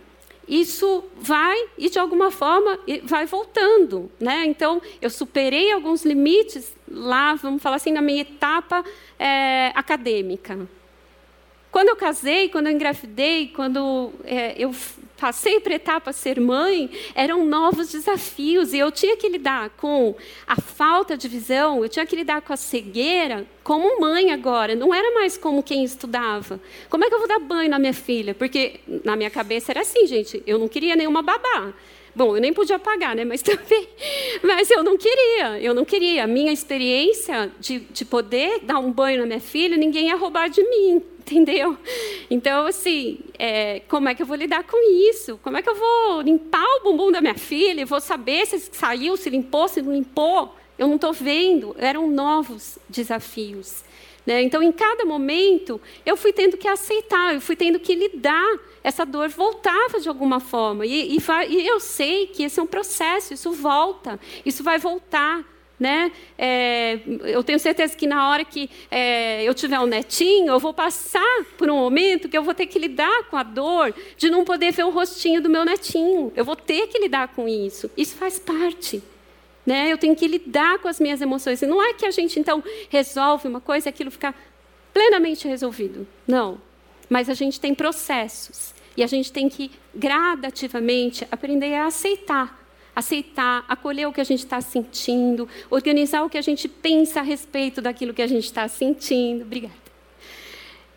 [0.48, 4.44] isso vai e de alguma forma vai voltando, né?
[4.46, 8.84] Então eu superei alguns limites lá, vamos falar assim, na minha etapa
[9.18, 10.68] é, acadêmica,
[11.72, 14.74] quando eu casei, quando eu engravidei, quando é, eu
[15.22, 20.16] passei para a etapa ser mãe, eram novos desafios e eu tinha que lidar com
[20.44, 24.92] a falta de visão, eu tinha que lidar com a cegueira como mãe agora, não
[24.92, 26.60] era mais como quem estudava.
[26.90, 28.34] Como é que eu vou dar banho na minha filha?
[28.34, 31.72] Porque na minha cabeça era assim, gente, eu não queria nenhuma babá.
[32.16, 33.24] Bom, eu nem podia pagar, né?
[33.24, 33.88] Mas também,
[34.42, 36.24] mas eu não queria, eu não queria.
[36.24, 40.50] A minha experiência de, de poder dar um banho na minha filha, ninguém ia roubar
[40.50, 41.00] de mim
[41.30, 41.78] entendeu?
[42.28, 44.76] Então, assim, é, como é que eu vou lidar com
[45.08, 45.38] isso?
[45.42, 47.86] Como é que eu vou limpar o bumbum da minha filha?
[47.86, 50.54] Vou saber se saiu, se limpou, se não limpou?
[50.78, 51.76] Eu não estou vendo.
[51.78, 53.84] Eram novos desafios.
[54.26, 54.42] Né?
[54.42, 58.58] Então, em cada momento, eu fui tendo que aceitar, eu fui tendo que lidar.
[58.82, 60.84] Essa dor voltava de alguma forma.
[60.84, 61.18] E, e,
[61.48, 65.44] e eu sei que esse é um processo, isso volta, isso vai voltar.
[65.82, 66.12] Né?
[66.38, 70.72] É, eu tenho certeza que na hora que é, eu tiver um netinho, eu vou
[70.72, 74.44] passar por um momento que eu vou ter que lidar com a dor de não
[74.44, 76.32] poder ver o rostinho do meu netinho.
[76.36, 77.90] Eu vou ter que lidar com isso.
[77.96, 79.02] Isso faz parte.
[79.66, 79.92] Né?
[79.92, 81.60] Eu tenho que lidar com as minhas emoções.
[81.62, 84.32] E não é que a gente, então, resolve uma coisa e aquilo fica
[84.94, 86.06] plenamente resolvido.
[86.28, 86.60] Não.
[87.10, 88.72] Mas a gente tem processos.
[88.96, 92.61] E a gente tem que gradativamente aprender a aceitar
[92.94, 97.22] aceitar, acolher o que a gente está sentindo, organizar o que a gente pensa a
[97.22, 99.42] respeito daquilo que a gente está sentindo.
[99.42, 99.74] Obrigada.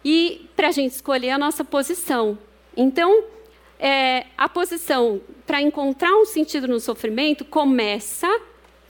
[0.03, 2.37] E para a gente escolher a nossa posição.
[2.75, 3.23] Então,
[3.79, 8.27] é, a posição para encontrar um sentido no sofrimento começa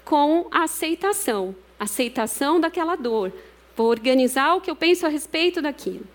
[0.03, 3.32] com a aceitação aceitação daquela dor.
[3.76, 6.06] Vou organizar o que eu penso a respeito daquilo.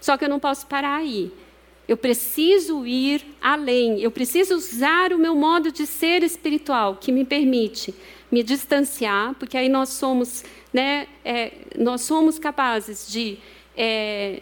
[0.00, 1.32] Só que eu não posso parar aí.
[1.90, 7.24] Eu preciso ir além, eu preciso usar o meu modo de ser espiritual, que me
[7.24, 7.92] permite
[8.30, 13.38] me distanciar, porque aí nós somos, né, é, nós somos capazes de
[13.76, 14.40] é,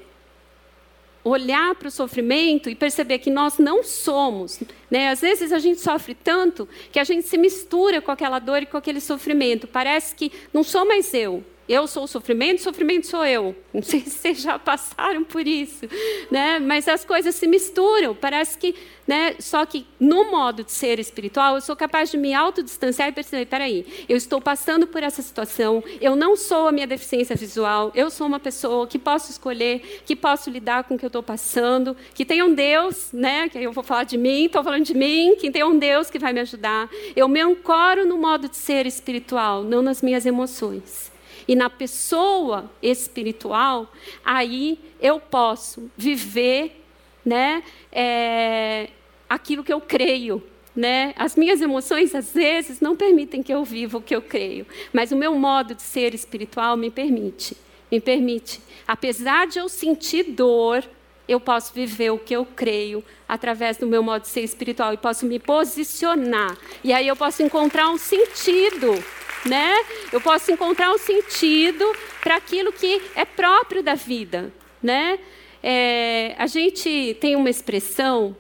[1.25, 4.61] olhar para o sofrimento e perceber que nós não somos.
[4.91, 5.09] Né?
[5.09, 8.67] Às vezes a gente sofre tanto que a gente se mistura com aquela dor e
[8.67, 9.67] com aquele sofrimento.
[9.67, 13.55] Parece que não sou mais eu, eu sou o sofrimento, sofrimento sou eu.
[13.75, 15.87] Não sei se vocês já passaram por isso,
[16.31, 16.59] né?
[16.59, 18.15] Mas as coisas se misturam.
[18.15, 18.75] Parece que,
[19.07, 19.35] né?
[19.39, 23.45] Só que no modo de ser espiritual, eu sou capaz de me autodistanciar e perceber,
[23.45, 25.85] peraí, eu estou passando por essa situação.
[26.01, 27.93] Eu não sou a minha deficiência visual.
[27.95, 31.23] Eu sou uma pessoa que posso escolher, que posso lidar com o que eu estou
[31.23, 33.49] passando, que tem um Deus, né?
[33.51, 36.19] Que eu vou falar de mim, estou falando de mim, que tem um Deus que
[36.19, 36.89] vai me ajudar.
[37.15, 41.18] Eu me ancoro no modo de ser espiritual, não nas minhas emoções
[41.49, 43.91] e na pessoa espiritual,
[44.23, 46.85] aí eu posso viver
[47.25, 48.91] né, é,
[49.27, 50.43] aquilo que eu creio.
[50.77, 51.15] Né?
[51.17, 55.11] As minhas emoções, às vezes, não permitem que eu viva o que eu creio, mas
[55.11, 57.57] o meu modo de ser espiritual me permite.
[57.91, 58.61] Me permite.
[58.87, 60.85] Apesar de eu sentir dor,
[61.27, 64.97] eu posso viver o que eu creio através do meu modo de ser espiritual e
[64.97, 66.57] posso me posicionar.
[66.85, 69.03] E aí eu posso encontrar um sentido
[69.49, 69.75] né?
[70.13, 71.85] Eu posso encontrar um sentido
[72.23, 75.19] para aquilo que é próprio da vida, né?
[75.63, 78.37] É, a gente tem uma expressão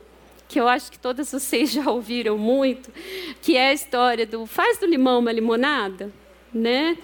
[0.46, 2.90] que eu acho que todas vocês já ouviram muito,
[3.42, 6.12] que é a história do faz do limão uma limonada,
[6.52, 6.96] né?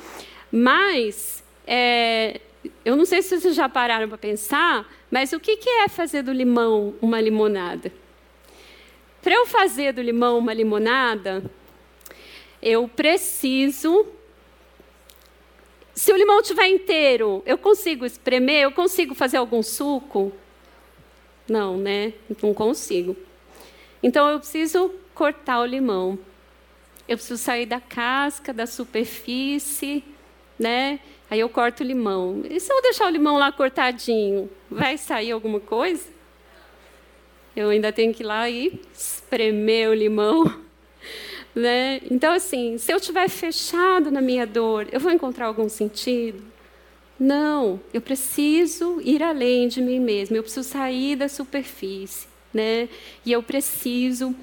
[0.50, 2.40] Mas é,
[2.84, 6.32] eu não sei se vocês já pararam para pensar, mas o que é fazer do
[6.32, 7.92] limão uma limonada?
[9.20, 11.42] Para eu fazer do limão uma limonada,
[12.64, 14.06] eu preciso.
[15.94, 18.62] Se o limão estiver inteiro, eu consigo espremer?
[18.62, 20.32] Eu consigo fazer algum suco?
[21.46, 22.14] Não, né?
[22.42, 23.14] Não consigo.
[24.02, 26.18] Então eu preciso cortar o limão.
[27.06, 30.02] Eu preciso sair da casca, da superfície,
[30.58, 30.98] né?
[31.30, 32.42] Aí eu corto o limão.
[32.48, 36.08] E se eu deixar o limão lá cortadinho, vai sair alguma coisa?
[37.54, 40.60] Eu ainda tenho que ir lá e espremer o limão.
[41.54, 42.00] Né?
[42.10, 46.42] Então, assim, se eu estiver fechado na minha dor, eu vou encontrar algum sentido?
[47.18, 52.26] Não, eu preciso ir além de mim mesmo, eu preciso sair da superfície.
[52.52, 52.88] Né?
[53.24, 54.34] E eu preciso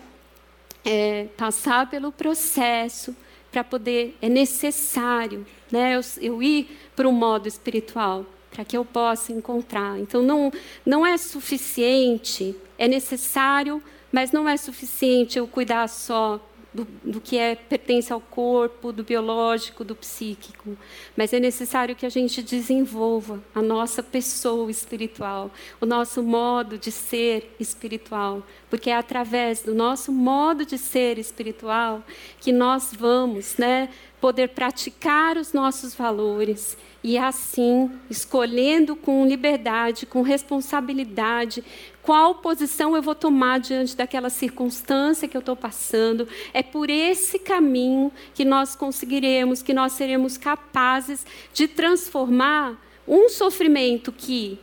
[0.86, 3.16] é, passar pelo processo
[3.52, 8.86] para poder, é necessário né, eu, eu ir para o modo espiritual, para que eu
[8.86, 10.00] possa encontrar.
[10.00, 10.52] Então, não,
[10.86, 16.40] não é suficiente, é necessário, mas não é suficiente eu cuidar só
[16.74, 20.78] do, do, que é, pertence ao corpo, do biológico, do psíquico.
[21.16, 26.92] Mas é necessário que a gente desenvolva a nossa pessoa espiritual, o nosso modo de
[26.92, 28.42] ser espiritual.
[28.70, 32.04] Porque é através do nosso modo de ser espiritual
[32.40, 33.90] que nós vamos né,
[34.22, 41.64] poder praticar os nossos valores e assim, escolhendo com liberdade, com responsabilidade,
[42.04, 46.28] qual posição eu vou tomar diante daquela circunstância que eu estou passando.
[46.54, 54.12] É por esse caminho que nós conseguiremos, que nós seremos capazes de transformar um sofrimento
[54.12, 54.60] que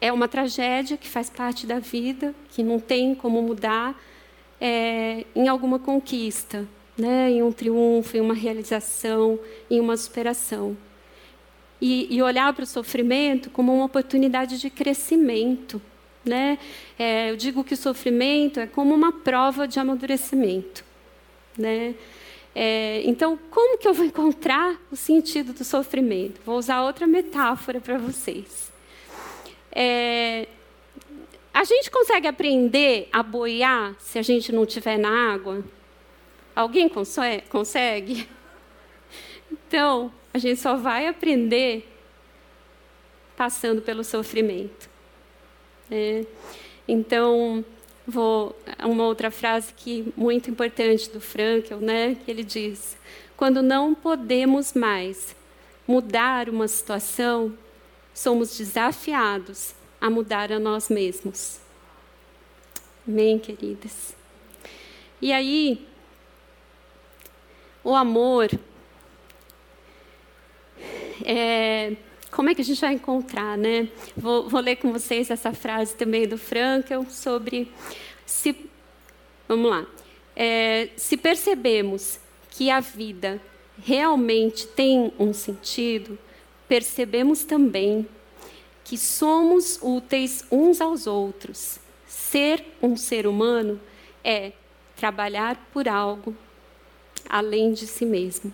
[0.00, 3.94] é uma tragédia, que faz parte da vida, que não tem como mudar,
[4.60, 6.66] é, em alguma conquista,
[6.96, 7.30] né?
[7.30, 9.38] em um triunfo, em uma realização,
[9.70, 10.76] em uma superação.
[11.80, 15.82] E, e olhar para o sofrimento como uma oportunidade de crescimento
[16.24, 16.58] né?
[16.98, 20.84] É, eu digo que o sofrimento é como uma prova de amadurecimento.
[21.56, 21.94] Né?
[22.54, 26.40] É, então, como que eu vou encontrar o sentido do sofrimento?
[26.44, 28.70] Vou usar outra metáfora para vocês.
[29.70, 30.46] É,
[31.52, 35.64] a gente consegue aprender a boiar se a gente não estiver na água?
[36.54, 38.28] Alguém consegue?
[39.68, 41.86] Então, a gente só vai aprender
[43.36, 44.88] passando pelo sofrimento.
[45.90, 46.24] É,
[46.88, 47.64] então,
[48.06, 52.96] vou uma outra frase que muito importante do Frankel, né, que ele diz:
[53.36, 55.36] quando não podemos mais
[55.86, 57.56] mudar uma situação,
[58.14, 61.60] somos desafiados a mudar a nós mesmos.
[63.06, 64.14] Amém, queridas.
[65.20, 65.86] E aí,
[67.84, 68.48] o amor
[71.24, 71.94] é,
[72.30, 73.88] como é que a gente vai encontrar, né?
[74.16, 77.70] Vou, vou ler com vocês essa frase também do Frankel sobre
[78.24, 78.56] se,
[79.46, 79.86] vamos lá,
[80.34, 82.18] é, se percebemos
[82.50, 83.40] que a vida
[83.84, 86.18] realmente tem um sentido,
[86.68, 88.06] percebemos também
[88.84, 91.78] que somos úteis uns aos outros.
[92.06, 93.80] Ser um ser humano
[94.24, 94.52] é
[94.96, 96.36] trabalhar por algo
[97.32, 98.52] além de si mesmo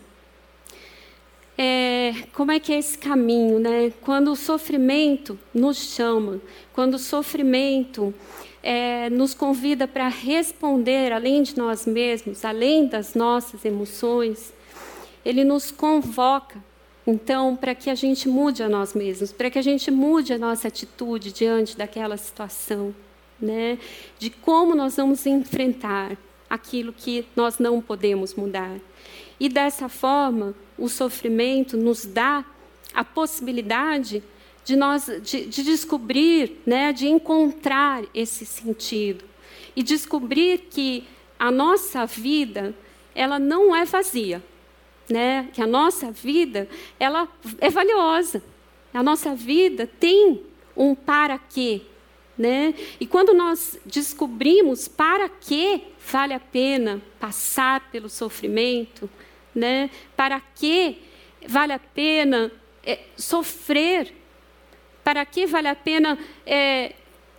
[1.59, 3.93] é, como é que é esse caminho, né?
[4.03, 6.41] Quando o sofrimento nos chama,
[6.73, 8.15] quando o sofrimento
[8.63, 14.53] é, nos convida para responder além de nós mesmos, além das nossas emoções,
[15.25, 16.63] ele nos convoca,
[17.05, 20.39] então, para que a gente mude a nós mesmos, para que a gente mude a
[20.39, 22.95] nossa atitude diante daquela situação,
[23.41, 23.79] né?
[24.17, 26.17] De como nós vamos enfrentar
[26.49, 28.79] aquilo que nós não podemos mudar.
[29.39, 32.45] E dessa forma, o sofrimento nos dá
[32.95, 34.23] a possibilidade
[34.65, 39.25] de nós de, de descobrir, né, de encontrar esse sentido
[39.75, 41.05] e descobrir que
[41.39, 42.75] a nossa vida
[43.15, 44.43] ela não é vazia,
[45.09, 45.49] né?
[45.53, 46.69] Que a nossa vida
[46.99, 47.29] ela
[47.61, 48.43] é valiosa.
[48.93, 50.43] A nossa vida tem
[50.77, 51.83] um para quê,
[52.37, 52.75] né?
[53.01, 59.09] E quando nós descobrimos para que vale a pena passar pelo sofrimento,
[59.55, 59.91] né?
[60.17, 60.99] Para que
[61.47, 62.51] vale a pena
[62.85, 64.15] é, sofrer?
[65.05, 66.95] Para que vale a pena é,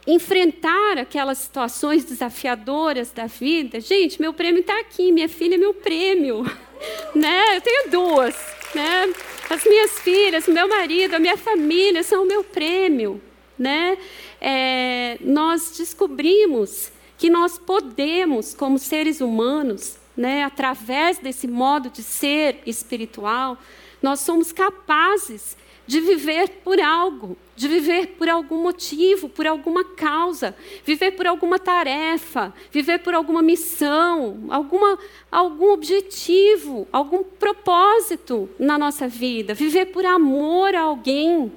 [0.06, 3.80] enfrentar aquelas situações desafiadoras da vida?
[3.80, 6.44] Gente, meu prêmio está aqui, minha filha é meu prêmio,
[7.16, 7.58] né?
[7.58, 8.36] Eu tenho duas,
[8.76, 9.14] né?
[9.50, 13.20] As minhas filhas, meu marido, a minha família são o meu prêmio,
[13.58, 13.98] né?
[14.40, 22.62] É, nós descobrimos que nós podemos, como seres humanos, né, através desse modo de ser
[22.66, 23.58] espiritual,
[24.02, 30.56] nós somos capazes de viver por algo, de viver por algum motivo, por alguma causa,
[30.86, 34.98] viver por alguma tarefa, viver por alguma missão, alguma,
[35.30, 41.52] algum objetivo, algum propósito na nossa vida, viver por amor a alguém.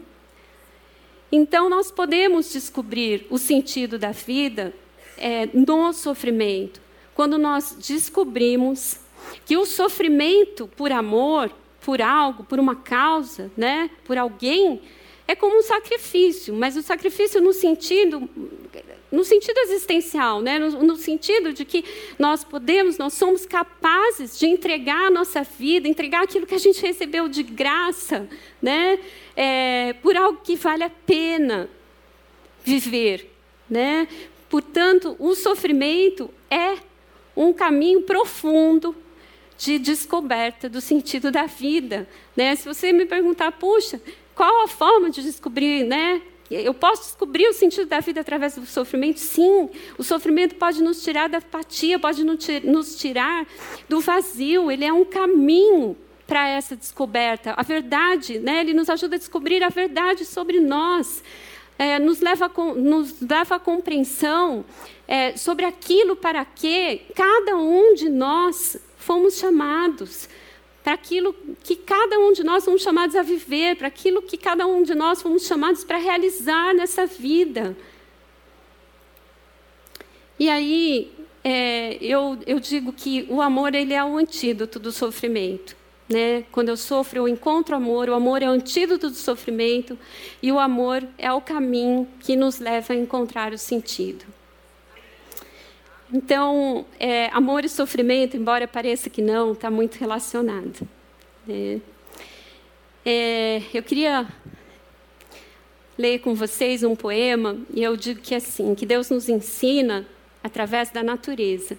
[1.30, 4.74] Então, nós podemos descobrir o sentido da vida
[5.16, 6.80] é, no sofrimento,
[7.14, 8.98] quando nós descobrimos
[9.44, 11.50] que o sofrimento por amor
[11.82, 14.80] por algo, por uma causa, né, por alguém,
[15.26, 18.28] é como um sacrifício, mas o sacrifício no sentido
[19.10, 20.58] no sentido existencial, né?
[20.58, 21.84] no, no, sentido de que
[22.18, 26.80] nós podemos, nós somos capazes de entregar a nossa vida, entregar aquilo que a gente
[26.80, 28.26] recebeu de graça,
[28.60, 28.98] né?
[29.36, 31.68] É, por algo que vale a pena
[32.64, 33.30] viver.
[33.68, 34.08] Né?
[34.52, 36.76] Portanto, o sofrimento é
[37.34, 38.94] um caminho profundo
[39.56, 42.06] de descoberta do sentido da vida.
[42.36, 42.54] Né?
[42.54, 43.98] Se você me perguntar, puxa,
[44.34, 46.20] qual a forma de descobrir, né?
[46.50, 49.20] Eu posso descobrir o sentido da vida através do sofrimento?
[49.20, 53.46] Sim, o sofrimento pode nos tirar da apatia, pode nos tirar
[53.88, 54.70] do vazio.
[54.70, 55.96] Ele é um caminho
[56.26, 57.54] para essa descoberta.
[57.56, 58.60] A verdade, né?
[58.60, 61.22] ele nos ajuda a descobrir a verdade sobre nós.
[61.82, 64.64] É, nos, leva a, nos leva compreensão
[65.08, 70.28] é, sobre aquilo para que cada um de nós fomos chamados,
[70.84, 71.34] para aquilo
[71.64, 74.94] que cada um de nós fomos chamados a viver, para aquilo que cada um de
[74.94, 77.76] nós fomos chamados para realizar nessa vida.
[80.38, 85.81] E aí, é, eu, eu digo que o amor ele é o antídoto do sofrimento.
[86.08, 86.44] Né?
[86.52, 88.08] Quando eu sofro, eu encontro amor.
[88.08, 89.98] O amor é o antídoto do sofrimento
[90.42, 94.24] e o amor é o caminho que nos leva a encontrar o sentido.
[96.12, 100.86] Então, é, amor e sofrimento, embora pareça que não, está muito relacionado.
[101.48, 101.78] É,
[103.04, 104.28] é, eu queria
[105.96, 110.06] ler com vocês um poema e eu digo que é assim, que Deus nos ensina
[110.44, 111.78] através da natureza.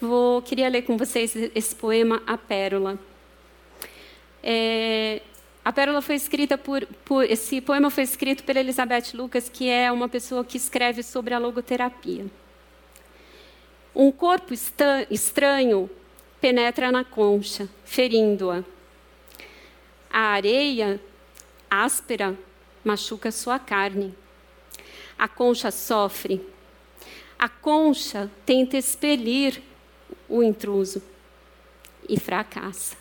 [0.00, 2.98] Vou queria ler com vocês esse poema A Pérola.
[4.42, 5.22] É,
[5.64, 9.90] a Pérola foi escrita por, por, esse poema foi escrito pela Elizabeth Lucas, que é
[9.90, 12.26] uma pessoa que escreve sobre a logoterapia.
[13.94, 14.52] Um corpo
[15.10, 15.88] estranho
[16.42, 18.62] penetra na concha, ferindo-a.
[20.10, 21.00] A areia
[21.70, 22.38] áspera
[22.84, 24.14] machuca sua carne.
[25.18, 26.46] A concha sofre.
[27.38, 29.62] A concha tenta expelir
[30.28, 31.02] o intruso
[32.08, 32.96] e fracassa.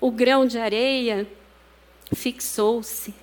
[0.00, 1.26] O grão de areia
[2.14, 3.14] fixou-se.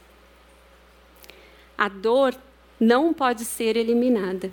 [1.77, 2.35] A dor
[2.79, 4.51] não pode ser eliminada.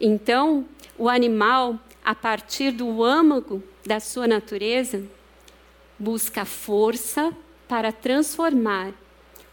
[0.00, 0.66] Então,
[0.98, 5.04] o animal, a partir do âmago da sua natureza,
[5.98, 7.34] busca força
[7.68, 8.92] para transformar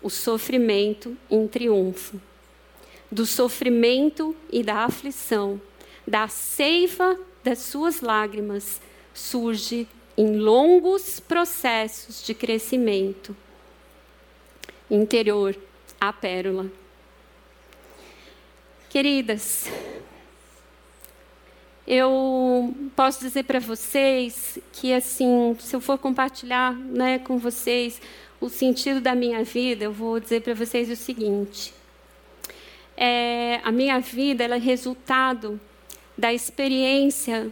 [0.01, 2.19] o sofrimento em triunfo.
[3.11, 5.61] Do sofrimento e da aflição,
[6.09, 8.81] da seiva das suas lágrimas,
[9.13, 9.87] surge
[10.17, 13.37] em longos processos de crescimento
[14.89, 15.55] interior
[16.01, 16.65] a pérola.
[18.89, 19.69] Queridas,
[21.85, 28.01] eu posso dizer para vocês que, assim, se eu for compartilhar né, com vocês
[28.41, 31.71] o sentido da minha vida, eu vou dizer para vocês o seguinte:
[32.97, 35.61] é, a minha vida é resultado
[36.19, 37.49] da experiência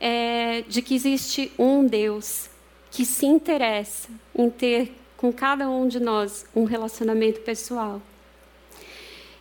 [0.00, 2.50] é, de que existe um Deus
[2.90, 8.02] que se interessa em ter com cada um de nós um relacionamento pessoal.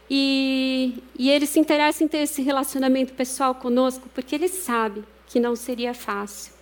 [0.08, 5.40] E, e ele se interessa em ter esse relacionamento pessoal conosco porque ele sabe que
[5.40, 6.54] não seria fácil.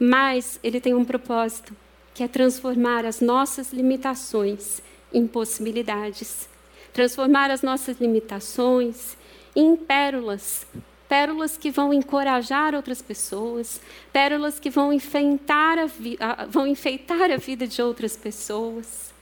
[0.00, 1.76] Mas ele tem um propósito,
[2.14, 4.80] que é transformar as nossas limitações
[5.12, 6.48] em possibilidades.
[6.94, 9.14] Transformar as nossas limitações
[9.56, 10.64] em pérolas.
[11.08, 13.80] Pérolas que vão encorajar outras pessoas,
[14.12, 19.12] pérolas que vão enfeitar a, vão enfeitar a vida de outras pessoas.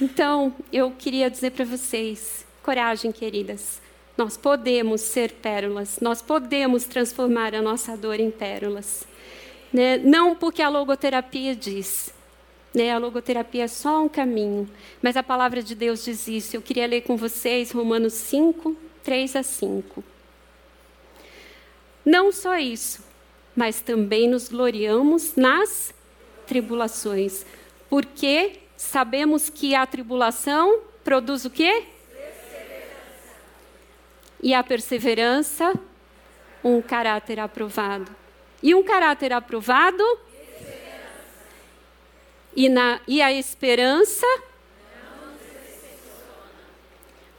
[0.00, 3.78] Então, eu queria dizer para vocês Coragem, queridas.
[4.16, 9.06] Nós podemos ser pérolas, nós podemos transformar a nossa dor em pérolas.
[9.70, 9.98] Né?
[9.98, 12.14] Não porque a logoterapia diz,
[12.74, 12.90] né?
[12.90, 14.66] a logoterapia é só um caminho,
[15.02, 16.56] mas a palavra de Deus diz isso.
[16.56, 18.74] Eu queria ler com vocês Romanos 5,
[19.04, 20.02] 3 a 5.
[22.04, 23.04] Não só isso,
[23.54, 25.94] mas também nos gloriamos nas
[26.46, 27.46] tribulações,
[27.88, 31.84] porque sabemos que a tribulação produz o quê?
[34.42, 35.72] E a perseverança,
[36.62, 38.14] um caráter aprovado.
[38.62, 40.02] E um caráter aprovado?
[42.56, 44.26] E, na, e a esperança?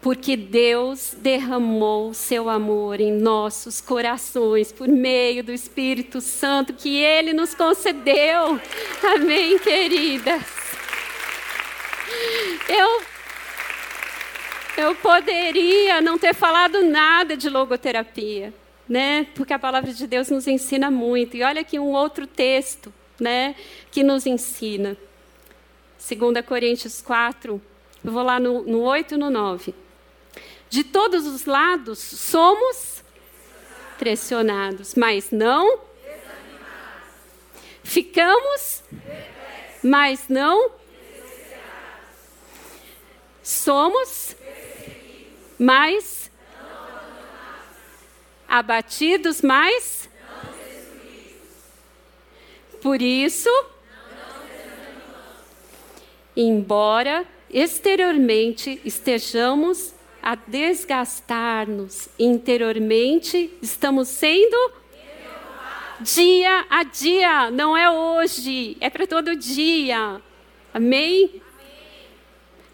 [0.06, 7.34] Porque Deus derramou seu amor em nossos corações por meio do Espírito Santo que Ele
[7.34, 8.62] nos concedeu.
[9.16, 10.44] Amém, queridas?
[12.70, 13.02] Eu,
[14.78, 18.54] eu poderia não ter falado nada de logoterapia
[18.88, 19.26] né?
[19.34, 21.36] Porque a palavra de Deus nos ensina muito.
[21.36, 23.56] E olha aqui um outro texto, né,
[23.90, 24.96] que nos ensina.
[25.98, 27.60] 2 Coríntios 4,
[28.04, 29.85] eu vou lá no, no 8 e no 9.
[30.70, 33.04] De todos os lados somos
[33.98, 35.80] pressionados, mas não
[37.84, 38.84] ficamos,
[39.82, 40.72] mas não
[43.42, 44.36] somos,
[45.58, 46.30] mas
[48.48, 50.10] abatidos, mas
[52.82, 53.50] por isso,
[56.36, 59.95] embora exteriormente estejamos
[60.26, 64.72] a desgastar-nos, interiormente estamos sendo
[66.02, 70.20] dia a dia, não é hoje, é para todo dia.
[70.74, 71.42] Amém?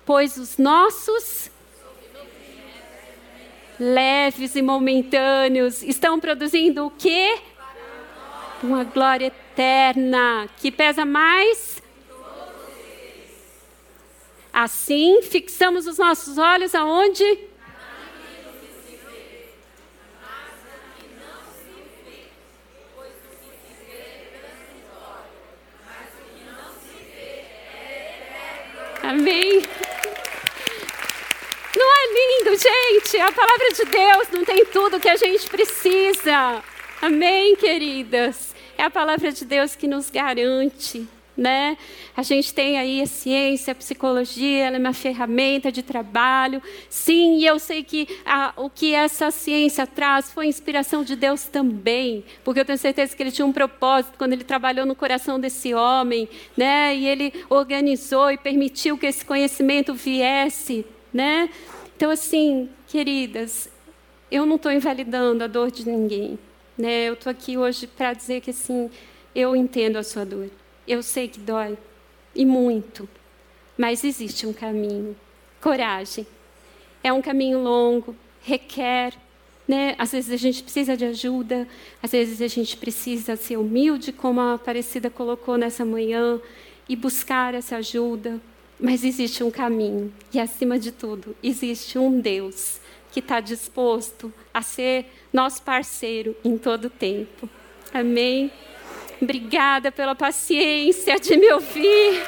[0.05, 1.51] Pois os nossos
[3.77, 7.37] leves e momentâneos, estão produzindo o quê?
[8.63, 11.70] Uma glória eterna que pesa mais.
[14.53, 17.23] Assim, fixamos os nossos olhos aonde?
[29.03, 29.63] Amém.
[31.75, 33.17] Não é lindo, gente?
[33.17, 36.63] A palavra de Deus não tem tudo que a gente precisa.
[37.01, 38.53] Amém, queridas?
[38.77, 41.07] É a palavra de Deus que nos garante.
[41.41, 41.75] Né?
[42.15, 46.61] A gente tem aí a ciência, a psicologia, ela é uma ferramenta de trabalho.
[46.87, 51.45] Sim, e eu sei que a, o que essa ciência traz foi inspiração de Deus
[51.45, 55.39] também, porque eu tenho certeza que ele tinha um propósito quando ele trabalhou no coração
[55.39, 56.95] desse homem, né?
[56.95, 61.49] E ele organizou e permitiu que esse conhecimento viesse né?
[61.95, 63.69] Então, assim, queridas,
[64.29, 66.39] eu não estou invalidando a dor de ninguém,
[66.77, 67.09] né?
[67.09, 68.89] Eu estou aqui hoje para dizer que, assim,
[69.35, 70.49] eu entendo a sua dor.
[70.91, 71.77] Eu sei que dói,
[72.35, 73.07] e muito,
[73.77, 75.15] mas existe um caminho.
[75.61, 76.27] Coragem.
[77.01, 79.13] É um caminho longo, requer
[79.71, 79.95] né?
[79.97, 81.65] Às vezes a gente precisa de ajuda,
[82.03, 86.41] às vezes a gente precisa ser humilde, como a Aparecida colocou nessa manhã,
[86.89, 88.41] e buscar essa ajuda.
[88.77, 92.81] Mas existe um caminho, e acima de tudo, existe um Deus
[93.13, 97.47] que está disposto a ser nosso parceiro em todo o tempo.
[97.93, 98.51] Amém?
[99.21, 102.23] Obrigada pela paciência de me ouvir.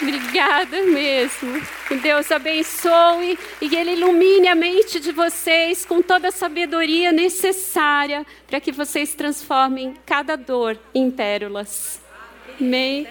[0.00, 1.62] Obrigada mesmo.
[1.86, 7.12] Que Deus abençoe e que Ele ilumine a mente de vocês com toda a sabedoria
[7.12, 12.00] necessária para que vocês transformem cada dor em pérolas.
[12.60, 13.06] Amém.